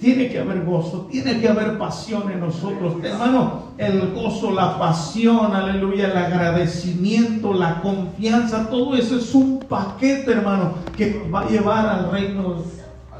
[0.04, 5.54] tiene que haber gozo, tiene que haber pasión en nosotros, hermano, el gozo, la pasión,
[5.54, 11.48] aleluya, el agradecimiento, la confianza, todo eso es un paquete, hermano, que nos va a
[11.48, 12.62] llevar al reino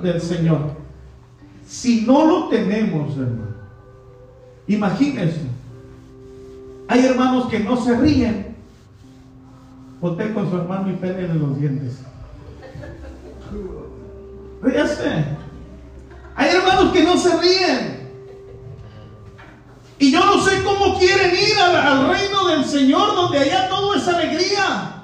[0.02, 0.58] del Señor.
[1.66, 3.54] Si no lo tenemos, hermano,
[4.68, 5.40] imagínense,
[6.86, 8.54] hay hermanos que no se ríen,
[10.02, 12.02] Voltea con su hermano y pégale los dientes.
[14.60, 15.43] Ríase.
[16.36, 18.04] Hay hermanos que no se ríen.
[19.98, 23.94] Y yo no sé cómo quieren ir al, al reino del Señor donde allá todo
[23.94, 24.94] es alegría.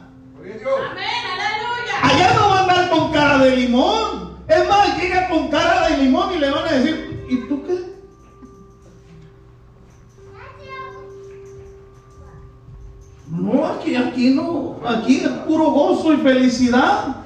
[0.40, 1.94] Amén, aleluya.
[2.02, 4.38] Allá no va a andar con cara de limón.
[4.48, 7.90] Es más, llega con cara de limón y le van a decir, ¿y tú qué?
[13.30, 17.16] No, aquí, aquí no, aquí es puro gozo y felicidad.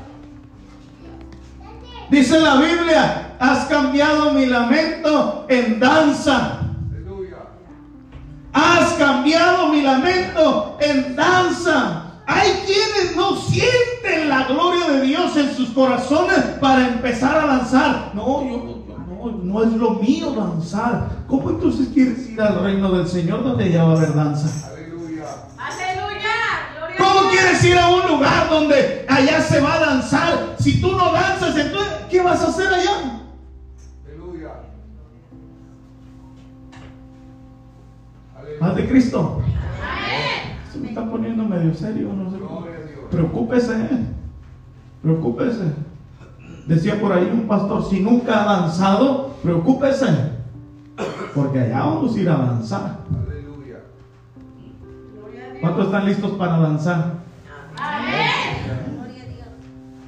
[2.11, 6.61] Dice la Biblia, has cambiado mi lamento en danza.
[6.91, 7.37] Aleluya.
[8.53, 12.05] Has cambiado mi lamento en danza.
[12.27, 18.13] Hay quienes no sienten la gloria de Dios en sus corazones para empezar a danzar.
[18.15, 21.11] No, yo, yo no, no es lo mío danzar.
[21.27, 24.71] ¿Cómo entonces quieres ir al reino del Señor donde ya va a haber danza?
[24.73, 25.25] Aleluya.
[26.97, 30.57] ¿Cómo quieres ir a un lugar donde allá se va a danzar?
[30.59, 33.21] Si tú no danzas, entonces, ¿qué vas a hacer allá?
[38.59, 38.89] Paz de.
[38.89, 39.43] Cristo.
[40.73, 42.37] Se me está poniendo medio serio, no sé.
[42.37, 42.99] A Dios.
[43.11, 43.75] Preocúpese,
[45.03, 45.73] preocúpese.
[46.67, 50.07] Decía por ahí un pastor, si nunca ha danzado, preocúpese,
[51.35, 52.99] porque allá vamos a ir a danzar.
[53.11, 53.81] Aleluya.
[55.15, 55.61] Gloria a Dios.
[55.61, 57.15] ¿Cuántos están listos para danzar?
[57.77, 58.35] Amén.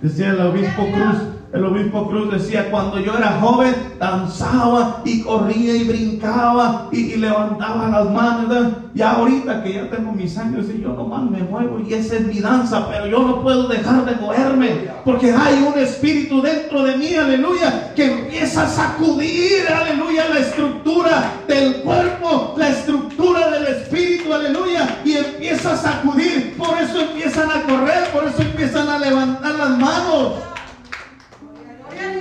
[0.03, 1.17] Decía el obispo Cruz,
[1.53, 7.89] el obispo Cruz decía, cuando yo era joven, danzaba y corría y brincaba y, levantaba
[7.89, 8.73] las manos.
[8.95, 12.27] Y ahorita que ya tengo mis años y yo nomás me muevo y esa es
[12.27, 16.97] mi danza, pero yo no puedo dejar de moverme porque hay un espíritu dentro de
[16.97, 24.33] mí, aleluya, que empieza a sacudir, aleluya, la estructura del cuerpo, la estructura del espíritu,
[24.33, 26.57] aleluya, y empieza a sacudir.
[26.57, 30.33] Por eso empiezan a correr, por eso empiezan a levantar las manos.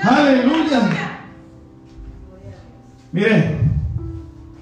[0.06, 0.82] Aleluya.
[3.12, 3.58] Mire,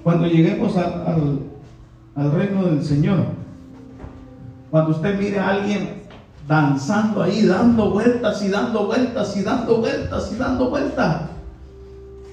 [0.02, 1.38] cuando lleguemos al, al-
[2.14, 3.26] al reino del Señor,
[4.70, 6.02] cuando usted mire a alguien
[6.48, 11.22] danzando ahí, dando vueltas y dando vueltas y dando vueltas y dando vueltas,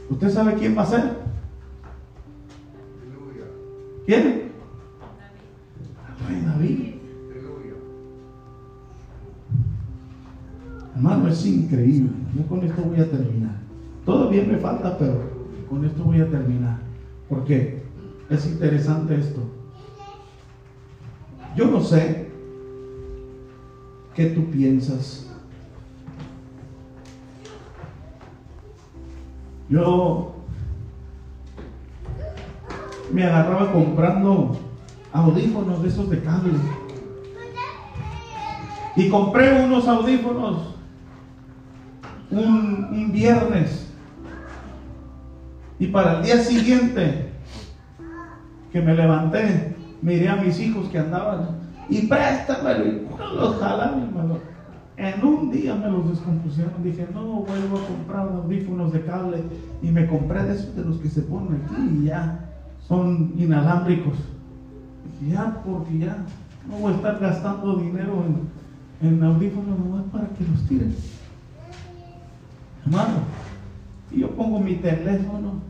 [0.10, 1.04] ¿usted sabe quién va a ser?
[4.06, 4.41] ¿Quién?
[11.72, 12.12] Increíble.
[12.36, 13.56] Yo con esto voy a terminar.
[14.06, 15.22] Todavía me falta, pero
[15.70, 16.80] con esto voy a terminar.
[17.30, 17.84] Porque
[18.30, 19.42] es interesante esto.
[21.56, 22.30] Yo no sé
[24.14, 25.28] qué tú piensas.
[29.70, 30.36] Yo
[33.14, 34.58] me agarraba comprando
[35.14, 36.54] audífonos de esos de cable.
[38.98, 40.71] Y compré unos audífonos
[42.32, 43.88] un, un viernes.
[45.80, 47.32] Y para el día siguiente
[48.72, 52.86] que me levanté, miré a mis hijos que andaban y préstamelo.
[52.86, 54.12] Y los jalaron.
[54.98, 56.84] En un día me los descompusieron.
[56.84, 59.44] Dije, no, vuelvo a comprar audífonos de cable.
[59.82, 62.48] Y me compré de esos de los que se ponen aquí y ya
[62.88, 64.14] son inalámbricos.
[65.20, 66.18] Dije, ya, porque ya
[66.70, 68.24] no voy a estar gastando dinero
[69.02, 70.96] en, en audífonos nomás para que los tiren.
[72.86, 73.20] Hermano,
[74.12, 75.62] y yo pongo mi teléfono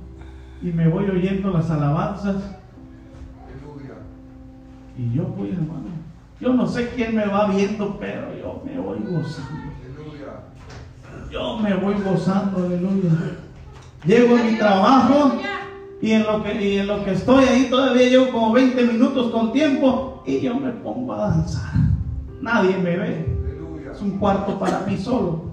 [0.61, 2.35] y me voy oyendo las alabanzas
[3.45, 3.95] Aleluya.
[4.97, 5.89] y yo voy, hermano.
[6.39, 9.61] Yo no sé quién me va viendo, pero yo me voy gozando.
[9.85, 11.31] Aleluya.
[11.31, 13.09] Yo me voy gozando, aleluya.
[14.05, 15.33] Llego a mi trabajo
[16.01, 19.31] y en lo que, y en lo que estoy ahí todavía llevo como 20 minutos
[19.31, 21.73] con tiempo y yo me pongo a danzar.
[22.41, 23.37] Nadie me ve.
[23.91, 25.50] Es un cuarto para mí solo.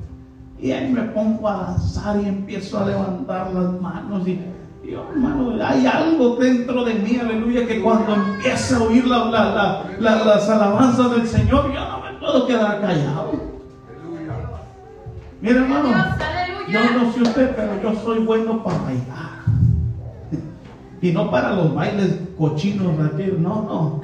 [0.61, 4.27] Y ahí me pongo a danzar y empiezo a levantar las manos.
[4.27, 4.41] Y,
[4.85, 9.27] y, oh, hermano, hay algo dentro de mí, aleluya, que cuando empieza a oír la-
[9.27, 13.33] la- la- la- las alabanzas del Señor, yo no me puedo quedar callado.
[15.41, 15.89] Mira, hermano,
[16.69, 19.29] yo no sé usted, pero yo soy bueno para bailar.
[21.01, 22.93] Y no para los bailes cochinos,
[23.39, 24.01] no, no.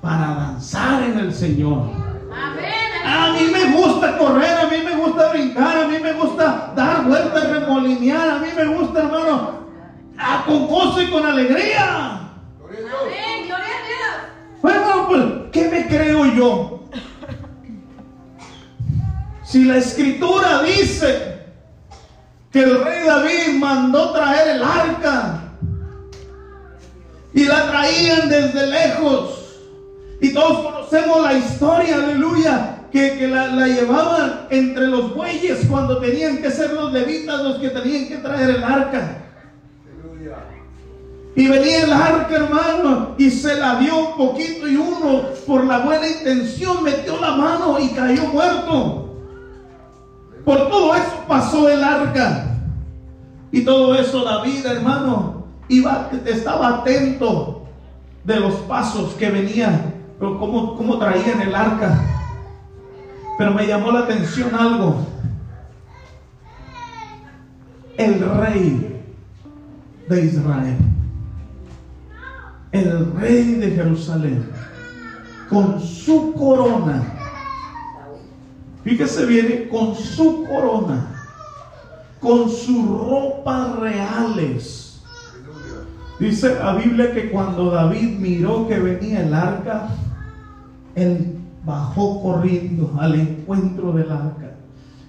[0.00, 1.82] Para danzar en el Señor.
[3.08, 7.04] A mí me gusta correr, a mí me gusta brincar, a mí me gusta dar
[7.04, 9.60] vueltas, remolinear, a mí me gusta, hermano,
[10.18, 12.30] a- con gozo y con alegría.
[12.58, 13.00] Gloria a Dios.
[13.02, 13.46] Amén.
[13.46, 14.60] Gloria a Dios.
[14.60, 16.72] Bueno, pues, ¿qué me creo yo?
[19.44, 21.44] Si la escritura dice
[22.50, 25.42] que el rey David mandó traer el arca
[27.32, 29.42] y la traían desde lejos,
[30.20, 36.50] y todos conocemos la historia, aleluya, que, la, llevaban entre los bueyes cuando tenían que
[36.50, 39.22] ser los levitas los que tenían que traer el arca.
[41.34, 45.80] Y venía el arca, hermano, y se la dio un poquito y uno, por la
[45.80, 49.14] buena intención, metió la mano y cayó muerto.
[50.46, 52.56] Por todo eso pasó el arca.
[53.52, 57.66] Y todo eso David, hermano, iba, estaba atento
[58.24, 62.15] de los pasos que venían, pero cómo, cómo traían el arca.
[63.38, 65.06] Pero me llamó la atención algo.
[67.96, 69.02] El rey
[70.08, 70.76] de Israel
[72.72, 74.46] el rey de Jerusalén
[75.48, 77.04] con su corona.
[78.84, 81.06] Fíjese bien, con su corona,
[82.20, 85.02] con sus ropas reales.
[86.18, 89.88] Dice la Biblia que cuando David miró que venía el arca,
[90.94, 91.35] él
[91.66, 94.52] bajó corriendo al encuentro del arca.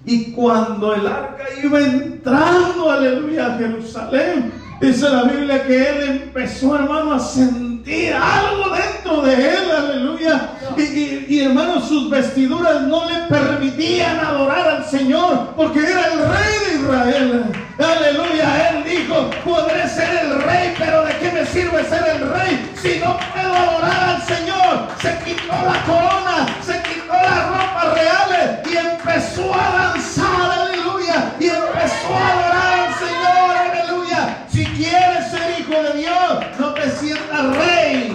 [0.04, 6.74] Y cuando el arca iba entrando, aleluya, a Jerusalén, dice la Biblia que él empezó,
[6.74, 10.50] hermano, a sentir algo dentro de él, aleluya.
[10.76, 16.54] Y, y, hermano, sus vestiduras no le permitían adorar al Señor, porque era el rey
[16.64, 17.44] de Israel.
[17.78, 22.72] Aleluya, él dijo, podré ser el rey, pero ¿de qué me sirve ser el rey
[22.80, 24.88] si no puedo adorar al Señor?
[25.02, 31.44] Se quitó la corona, se quitó las ropas reales y empezó a danzar, aleluya, y
[31.48, 34.46] empezó a adorar al Señor, aleluya.
[34.50, 38.07] Si quieres ser hijo de Dios, no te sientas rey.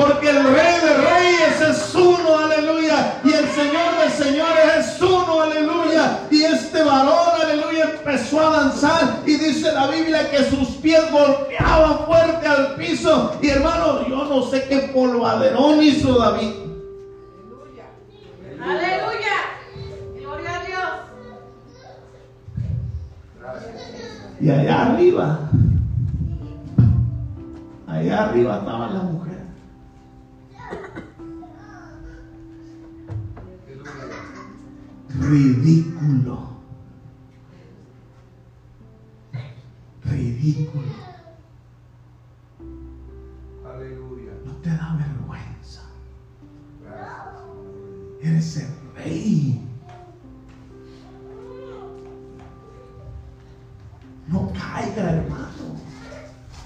[0.00, 3.20] Porque el rey de reyes es uno, aleluya.
[3.22, 6.20] Y el Señor de señores es uno, aleluya.
[6.30, 9.18] Y este varón, aleluya, empezó a danzar.
[9.26, 13.36] Y dice la Biblia que sus pies golpeaban fuerte al piso.
[13.42, 16.50] Y hermano, yo no sé qué polvaderón hizo David.
[18.58, 19.36] Aleluya.
[20.18, 20.90] Gloria a Dios.
[24.40, 25.50] Y allá arriba,
[27.86, 29.39] allá arriba estaba la mujer.
[35.18, 36.50] Ridículo.
[40.04, 40.84] Ridículo.
[43.64, 44.32] Aleluya.
[44.44, 45.82] No te da vergüenza.
[46.82, 47.42] Gracias.
[48.22, 49.66] Eres el rey.
[54.28, 55.50] No caiga, hermano.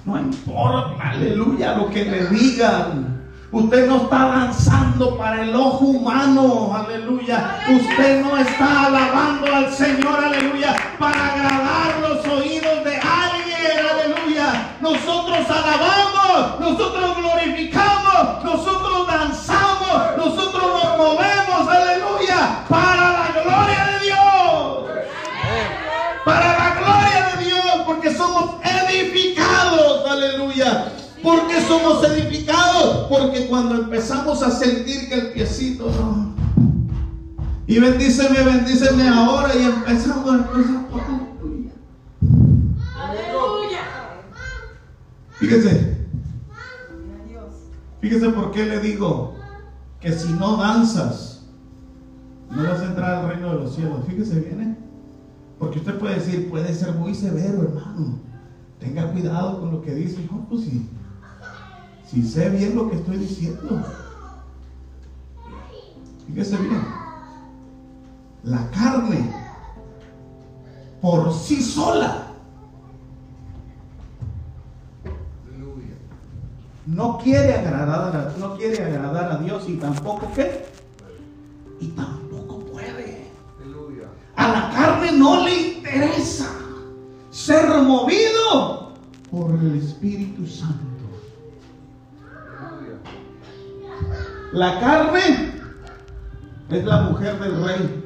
[0.05, 3.14] No importa, aleluya, lo que le digan.
[3.55, 7.61] Usted no está danzando para el ojo humano, aleluya.
[7.69, 14.75] Usted no está alabando al Señor, aleluya, para agradar los oídos de alguien, aleluya.
[14.81, 24.85] Nosotros alabamos, nosotros glorificamos, nosotros danzamos, nosotros nos movemos, aleluya, para la gloria de Dios.
[26.25, 27.65] Para la gloria de Dios,
[31.67, 33.07] somos edificados.
[33.09, 36.35] Porque cuando empezamos a sentir que el piecito no.
[37.67, 40.85] Y bendíceme, bendíceme ahora y empezamos a empezar.
[43.01, 43.81] aleluya.
[45.39, 46.07] Fíjese,
[48.01, 49.35] fíjese por qué le digo
[50.01, 51.47] que si no danzas,
[52.51, 54.05] no vas a entrar al reino de los cielos.
[54.07, 54.77] Fíjese bien, ¿eh?
[55.59, 58.19] Porque usted puede decir, puede ser muy severo, hermano.
[58.79, 60.19] Tenga cuidado con lo que dice.
[60.31, 60.87] No, pues si,
[62.11, 63.83] si sé bien lo que estoy diciendo.
[66.27, 66.85] Fíjese bien.
[68.45, 69.33] La carne
[71.01, 72.25] por sí sola
[76.87, 80.67] no quiere agradar a, no quiere agradar a Dios y tampoco qué
[81.81, 83.25] y tampoco puede
[84.37, 86.51] a la carne no le interesa
[87.31, 88.93] ser movido
[89.31, 90.94] por el Espíritu Santo
[94.55, 95.53] la carne
[96.71, 98.05] es la mujer del rey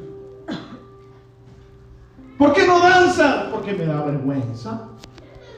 [2.39, 3.49] ¿por qué no danza?
[3.53, 4.89] porque me da vergüenza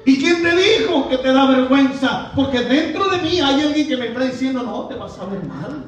[0.04, 2.32] ¿Y quién te dijo que te da vergüenza?
[2.34, 5.44] Porque dentro de mí hay alguien que me está diciendo, no, te vas a ver
[5.44, 5.84] mal.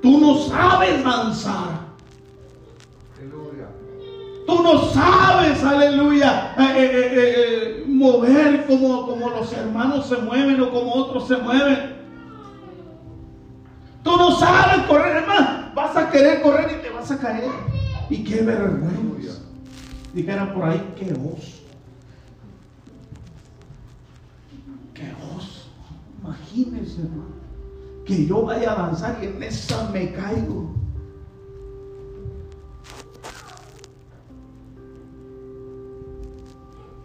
[0.00, 1.88] Tú no sabes danzar.
[3.18, 3.68] Aleluya.
[4.46, 10.70] Tú no sabes, aleluya, eh, eh, eh, mover como, como los hermanos se mueven o
[10.70, 11.97] como otros se mueven.
[14.18, 15.70] No sabes correr, hermano.
[15.76, 17.50] Vas a querer correr y te vas a caer.
[18.10, 19.40] Y qué vergüenza.
[20.12, 21.62] Dijeran por ahí, qué oso.
[24.92, 25.68] Qué oso.
[26.20, 27.38] Imagínense, hermano.
[28.04, 30.74] Que yo vaya a danzar y en esa me caigo.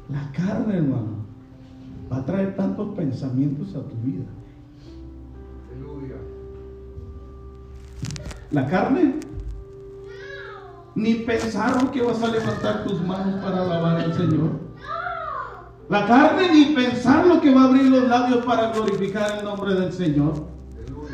[0.10, 1.26] La carne, hermano,
[2.12, 4.26] va a traer tantos pensamientos a tu vida.
[8.54, 9.16] La carne,
[10.94, 14.52] ni pensaron que vas a levantar tus manos para alabar al Señor.
[15.90, 19.74] La carne, ni pensar lo que va a abrir los labios para glorificar el nombre
[19.74, 20.46] del Señor.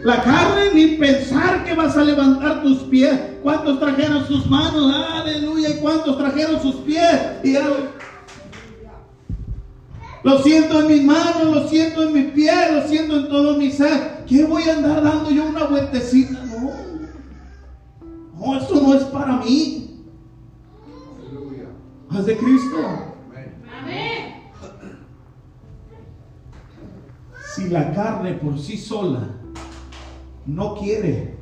[0.03, 3.17] La carne, ni pensar que vas a levantar tus pies.
[3.41, 4.93] ¿Cuántos trajeron sus manos?
[5.13, 5.69] Aleluya.
[5.69, 7.21] ¿Y cuántos trajeron sus pies?
[10.23, 13.71] Lo siento en mis manos, lo siento en mis pies, lo siento en todo mi
[13.71, 14.25] ser.
[14.27, 16.33] ¿Qué voy a andar dando yo una vueltecita?
[16.43, 16.98] No.
[18.39, 20.05] No, eso no es para mí.
[21.19, 21.67] Aleluya.
[22.09, 22.77] Haz de Cristo.
[23.81, 24.43] Amén.
[27.53, 29.35] Si la carne por sí sola
[30.45, 31.37] no quiere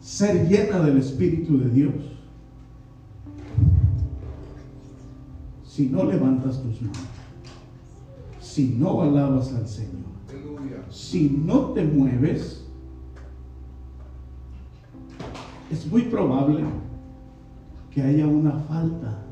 [0.00, 1.94] ser llena del Espíritu de Dios,
[5.64, 6.98] si no levantas tus manos,
[8.40, 10.04] si no alabas al Señor,
[10.90, 12.63] si no te mueves,
[15.70, 16.64] es muy probable
[17.90, 19.22] que haya una falta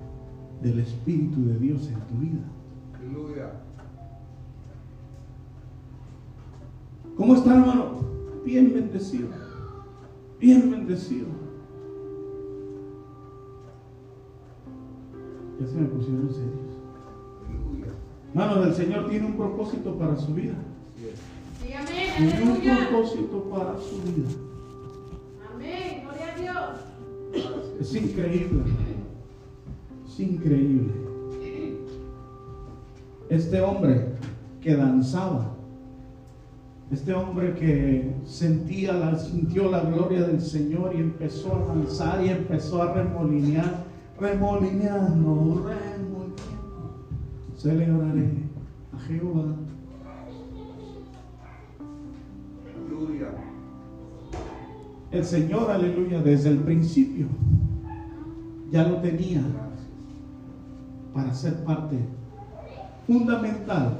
[0.63, 2.43] del Espíritu de Dios en tu vida.
[2.99, 3.53] Aleluya.
[7.17, 8.01] ¿Cómo está, hermano?
[8.45, 9.29] Bien bendecido.
[10.41, 11.27] Bien bendecido.
[15.61, 16.79] Ya se me pusieron serios.
[17.49, 17.93] Aleluya.
[18.31, 20.55] Hermano, el Señor tiene un propósito para su vida.
[22.17, 24.52] Tiene un propósito para su vida.
[27.83, 28.63] Es increíble.
[30.07, 30.93] Es increíble.
[33.29, 34.15] Este hombre
[34.61, 35.57] que danzaba,
[36.93, 42.29] este hombre que sentía la, sintió la gloria del Señor y empezó a danzar y
[42.29, 43.85] empezó a remolinear,
[44.21, 46.37] remolineando, remolineando.
[47.57, 48.31] Celebraré
[48.95, 49.57] a Jehová.
[52.77, 53.27] Aleluya.
[55.11, 57.27] El Señor, aleluya, desde el principio
[58.73, 59.43] ya lo tenía
[61.13, 61.97] para ser parte
[63.07, 63.99] fundamental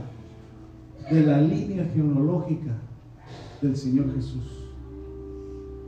[1.11, 2.73] de la línea genealógica
[3.61, 4.45] del Señor Jesús.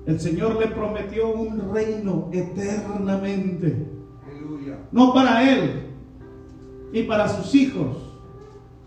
[0.07, 3.87] El Señor le prometió un reino eternamente,
[4.31, 4.79] Aleluya.
[4.93, 5.85] no para él
[6.93, 7.97] ni para sus hijos,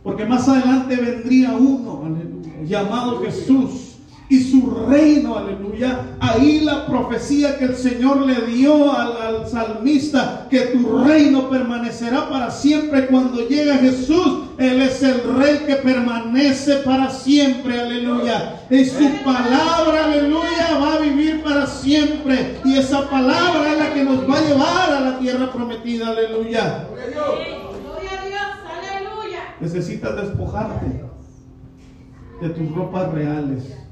[0.03, 3.86] porque más adelante vendría uno, aleluya, llamado Jesús.
[4.29, 6.17] Y su reino, aleluya.
[6.19, 12.29] Ahí la profecía que el Señor le dio al, al salmista, que tu reino permanecerá
[12.29, 13.07] para siempre.
[13.07, 18.63] Cuando llega Jesús, Él es el rey que permanece para siempre, aleluya.
[18.69, 22.59] Y su palabra, aleluya, va a vivir para siempre.
[22.65, 26.09] Y esa palabra es la que nos va a llevar a la tierra prometida.
[26.09, 26.87] Aleluya.
[29.61, 31.01] Necesitas despojarte
[32.41, 33.86] de tus ropas reales.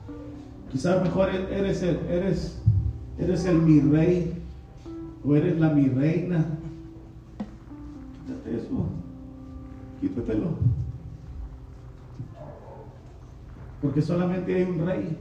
[0.76, 2.57] Quizás mejor e-, eres el, eres,
[3.17, 4.34] eres el mi rey
[5.23, 6.43] o eres la mi reina.
[8.28, 8.89] Quítate eso.
[10.01, 10.57] Quítatelo.
[13.82, 15.17] Porque solamente hay un rey.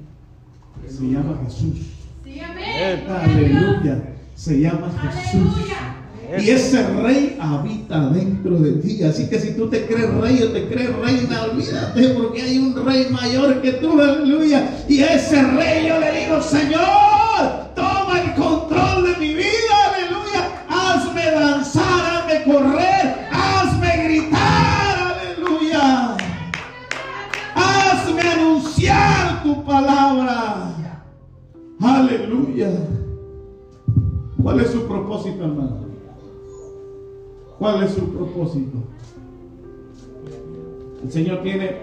[0.88, 1.92] Se llama Jesús.
[2.24, 3.08] Sí, amén.
[3.08, 4.12] Aleluya.
[4.34, 5.54] Se llama Jesús.
[5.54, 5.83] Aleluya.
[6.38, 9.02] Y ese rey habita dentro de ti.
[9.04, 12.84] Así que si tú te crees rey o te crees reina, olvídate porque hay un
[12.84, 14.84] rey mayor que tú, aleluya.
[14.88, 20.64] Y ese rey yo le digo, Señor, toma el control de mi vida, aleluya.
[20.68, 26.16] Hazme danzar, hazme correr, hazme gritar, aleluya.
[27.54, 30.74] Hazme anunciar tu palabra.
[31.80, 32.70] Aleluya.
[34.42, 35.83] ¿Cuál es su propósito, hermano?
[37.64, 38.76] ¿Cuál es su propósito?
[41.02, 41.78] El Señor tiene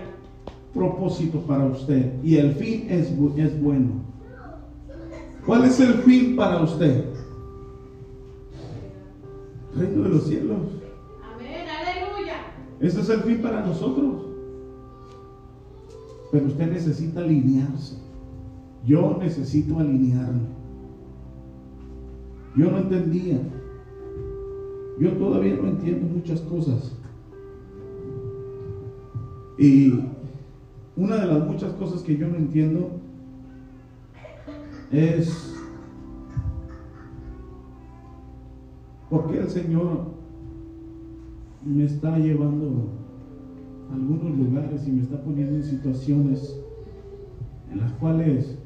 [0.76, 3.08] propósito para usted y el fin es,
[3.38, 3.90] es bueno.
[5.44, 7.06] ¿Cuál es el fin para usted?
[9.76, 10.60] Reino de los cielos.
[11.34, 11.66] Amén.
[11.68, 12.36] Aleluya.
[12.80, 14.22] Ese es el fin para nosotros.
[16.32, 17.96] Pero usted necesita alinearse.
[18.86, 20.42] Yo necesito alinearme.
[22.56, 23.40] Yo no entendía.
[25.00, 26.96] Yo todavía no entiendo muchas cosas.
[29.58, 29.94] Y
[30.96, 32.92] una de las muchas cosas que yo no entiendo
[34.92, 35.56] es
[39.10, 40.06] por qué el Señor
[41.66, 42.90] me está llevando
[43.90, 46.60] a algunos lugares y me está poniendo en situaciones
[47.72, 48.58] en las cuales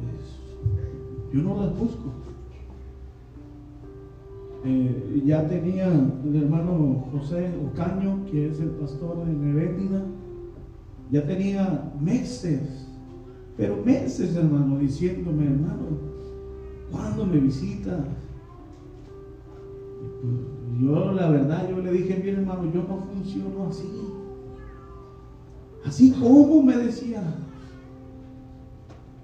[0.00, 2.29] pues, yo no las busco.
[4.62, 10.02] Eh, ya tenía el hermano José Ocaño, que es el pastor de Nerétida,
[11.10, 12.86] ya tenía meses,
[13.56, 15.98] pero meses, hermano, diciéndome, hermano,
[16.90, 18.00] ¿cuándo me visitas?
[20.80, 23.88] Yo, la verdad, yo le dije, mire hermano, yo no funciono así.
[25.84, 27.22] Así como me decía.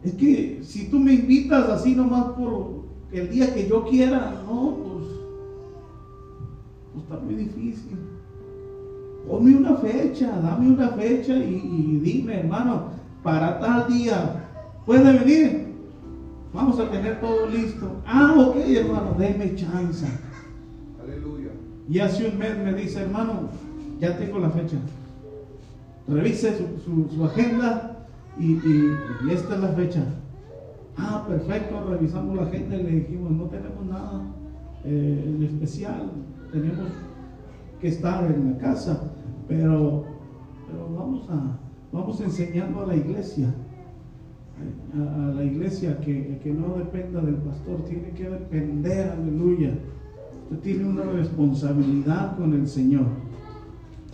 [0.03, 4.96] Es que si tú me invitas así nomás por el día que yo quiera, no,
[7.09, 7.97] está muy difícil.
[9.29, 12.89] Ponme una fecha, dame una fecha y, y dime, hermano,
[13.23, 14.45] para tal día,
[14.85, 15.67] ¿puede venir?
[16.55, 17.91] Vamos a tener todo listo.
[18.07, 20.07] Ah, ok, hermano, déme chance.
[21.03, 21.51] Aleluya.
[21.89, 23.49] Y hace un mes me dice, hermano,
[24.01, 24.77] ya tengo la fecha.
[26.09, 28.07] Revise su, su- su agenda
[28.39, 28.97] y, y-
[29.27, 30.05] y esta es la fecha.
[30.97, 34.23] Ah, perfecto, revisamos la agenda y le dijimos, no tenemos nada
[34.85, 36.11] eh, en especial,
[36.57, 36.89] tenemos
[37.81, 39.13] que estar en la casa,
[39.47, 40.05] pero,
[40.67, 41.59] pero vamos, a,
[41.93, 43.55] vamos enseñando a la iglesia,
[44.95, 49.75] a, la iglesia que, que no dependa del pastor, tiene que depender, aleluya.
[50.51, 53.07] Usted tiene una responsabilidad con el Señor.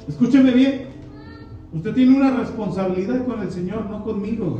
[0.08, 0.86] Escúcheme bien.
[1.72, 4.58] Usted tiene una responsabilidad con el Señor, no conmigo.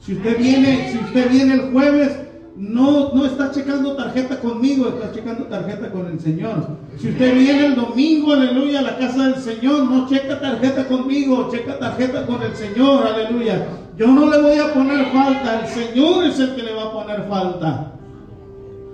[0.00, 2.27] Si usted viene, si usted viene el jueves,
[2.58, 6.66] no, no está checando tarjeta conmigo, está checando tarjeta con el Señor.
[6.98, 11.48] Si usted viene el domingo, aleluya, a la casa del Señor, no checa tarjeta conmigo,
[11.52, 13.64] checa tarjeta con el Señor, aleluya.
[13.96, 16.92] Yo no le voy a poner falta, el Señor es el que le va a
[16.92, 17.92] poner falta.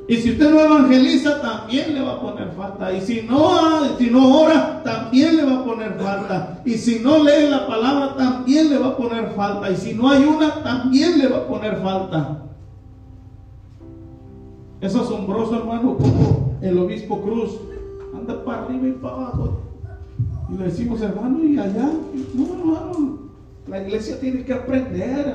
[0.08, 2.92] Y si usted no evangeliza, también le va a poner falta.
[2.92, 6.60] Y si no, si no ora, también le va a poner falta.
[6.66, 9.70] Y si no lee la palabra, también le va a poner falta.
[9.70, 12.43] Y si no ayuna, también le va a poner falta.
[14.84, 17.58] Es asombroso, hermano, como el obispo Cruz
[18.14, 19.60] anda para arriba y para abajo.
[20.50, 21.90] Y le decimos, hermano, y allá,
[22.34, 23.18] no, hermano,
[23.66, 25.34] la iglesia tiene que aprender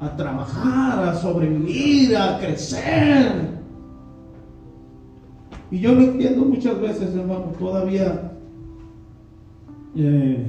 [0.00, 3.52] a, trabajar, a sobrevivir, a crecer.
[5.70, 8.32] Y yo lo entiendo muchas veces, hermano, todavía.
[9.94, 10.44] eh,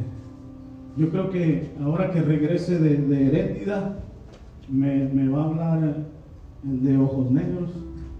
[0.98, 4.00] yo creo que ahora que regrese de, de Heréndida,
[4.70, 5.98] me, va a hablar
[6.64, 7.70] de ojos negros,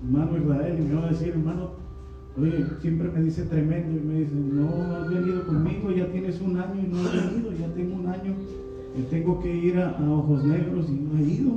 [0.04, 1.70] hermano Israel, y me va a decir, hermano,
[2.40, 6.58] oye, siempre me dice tremendo, y me dice, no has venido conmigo, ya tienes un
[6.58, 8.34] año y no has venido, ya tengo un año,
[8.96, 11.52] eh, tengo que ir a, a ojos negros y no he ido.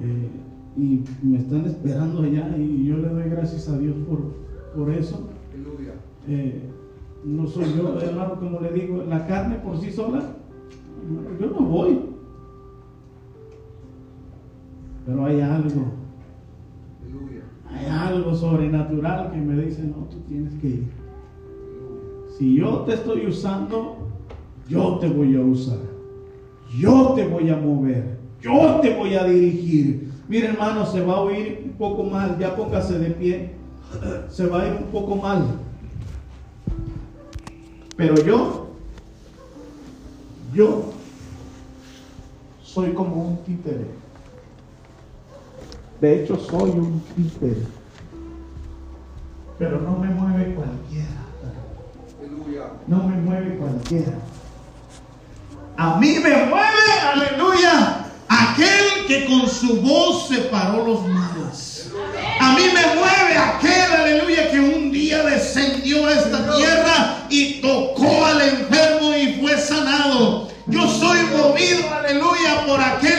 [0.00, 0.28] Eh,
[0.76, 4.34] y me están esperando allá y yo le doy gracias a Dios por,
[4.74, 5.28] por eso.
[6.26, 6.70] Eh,
[7.24, 10.22] no soy yo, hermano, como le digo, la carne por sí sola,
[11.40, 12.00] yo no voy.
[15.06, 16.03] Pero hay algo.
[17.74, 20.84] Hay algo sobrenatural que me dice, no, tú tienes que ir.
[22.38, 23.96] Si yo te estoy usando,
[24.68, 25.78] yo te voy a usar,
[26.78, 30.12] yo te voy a mover, yo te voy a dirigir.
[30.28, 33.50] Mire hermano, se va a oír un poco mal, ya póngase de pie,
[34.28, 35.44] se va a ir un poco mal.
[37.96, 38.68] Pero yo,
[40.52, 40.92] yo
[42.62, 44.03] soy como un títere.
[46.00, 47.62] De hecho, soy un títere.
[49.58, 51.24] Pero no me mueve cualquiera.
[52.86, 54.18] No me mueve cualquiera.
[55.76, 61.90] A mí me mueve, aleluya, aquel que con su voz separó los mares.
[62.40, 68.24] A mí me mueve aquel, aleluya, que un día descendió a esta tierra y tocó
[68.24, 70.48] al enfermo y fue sanado.
[70.66, 73.13] Yo soy movido, aleluya, por aquel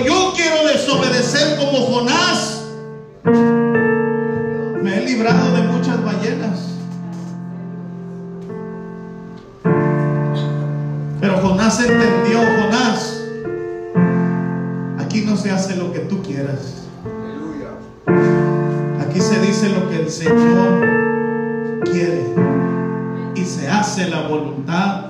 [0.00, 2.64] yo quiero desobedecer como Jonás,
[4.82, 6.60] me he librado de muchas ballenas.
[11.20, 13.22] Pero Jonás entendió, Jonás,
[14.98, 16.86] aquí no se hace lo que tú quieras.
[19.00, 22.24] Aquí se dice lo que el Señor quiere
[23.34, 25.06] y se hace la voluntad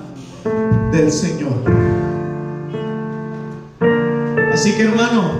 [0.92, 1.73] del Señor.
[4.64, 5.30] Así que hermano,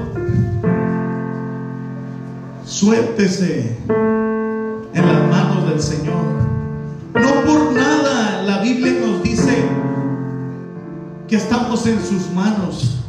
[2.67, 6.27] suéltese en las manos del Señor.
[7.15, 9.65] No por nada la Biblia nos dice
[11.27, 13.03] que estamos en sus manos.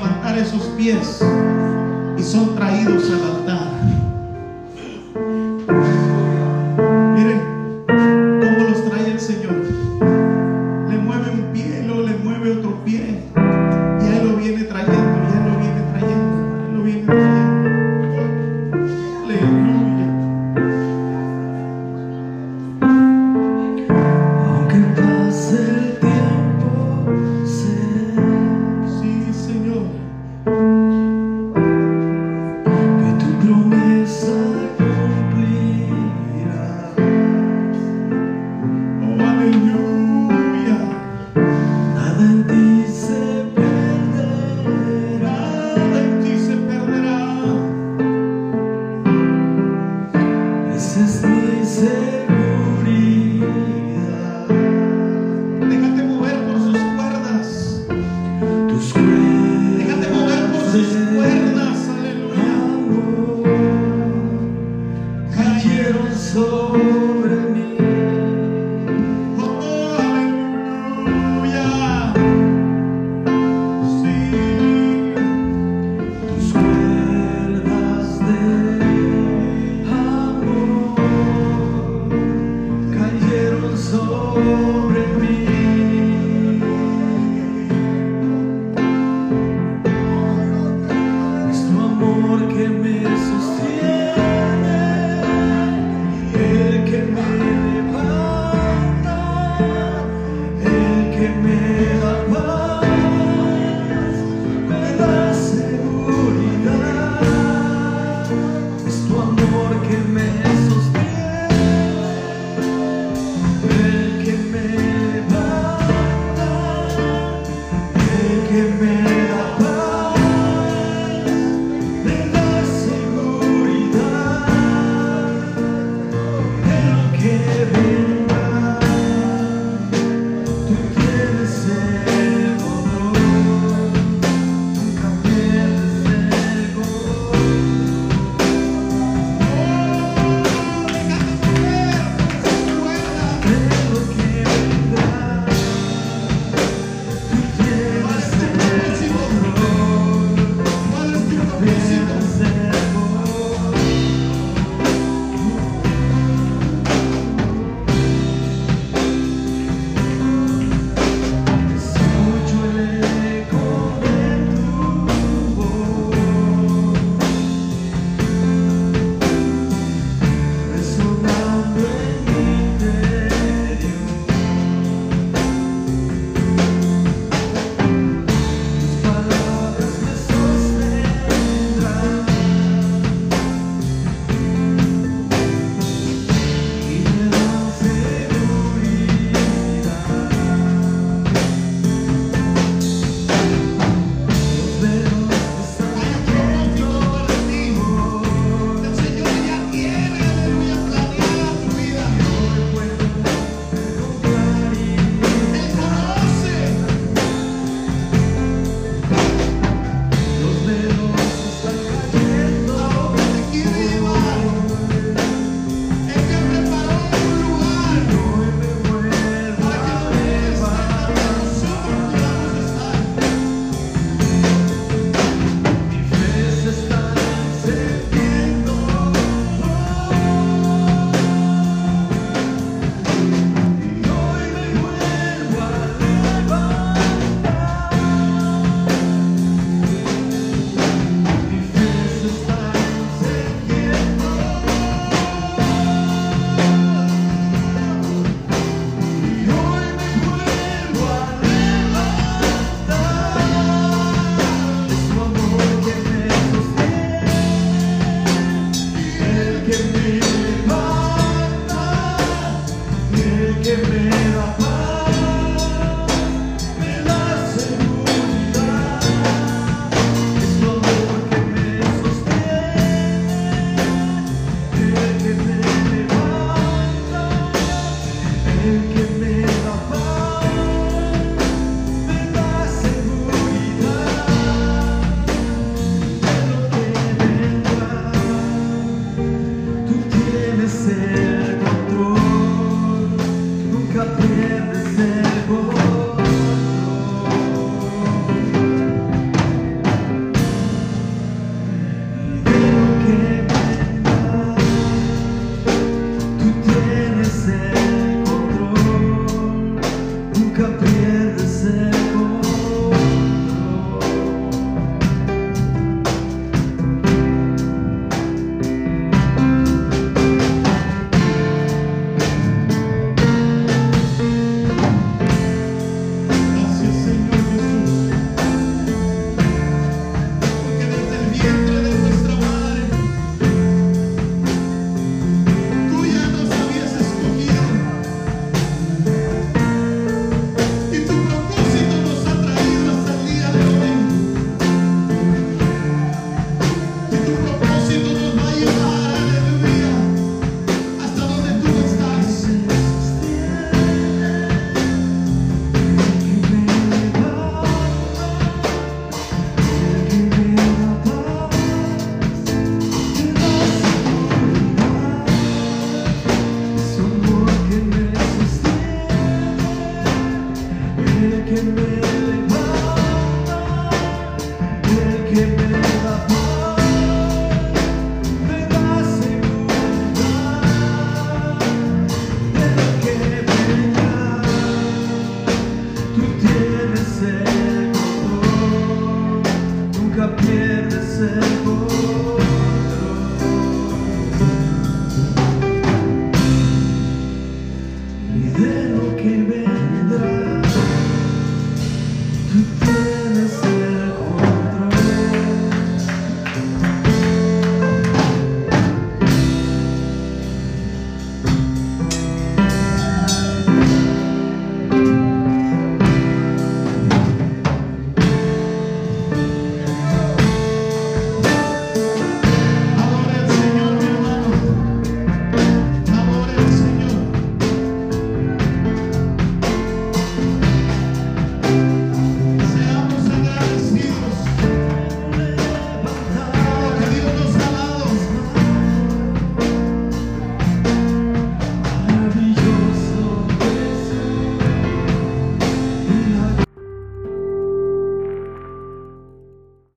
[0.00, 1.20] Levantar esos pies
[2.16, 3.99] y son traídos al altar.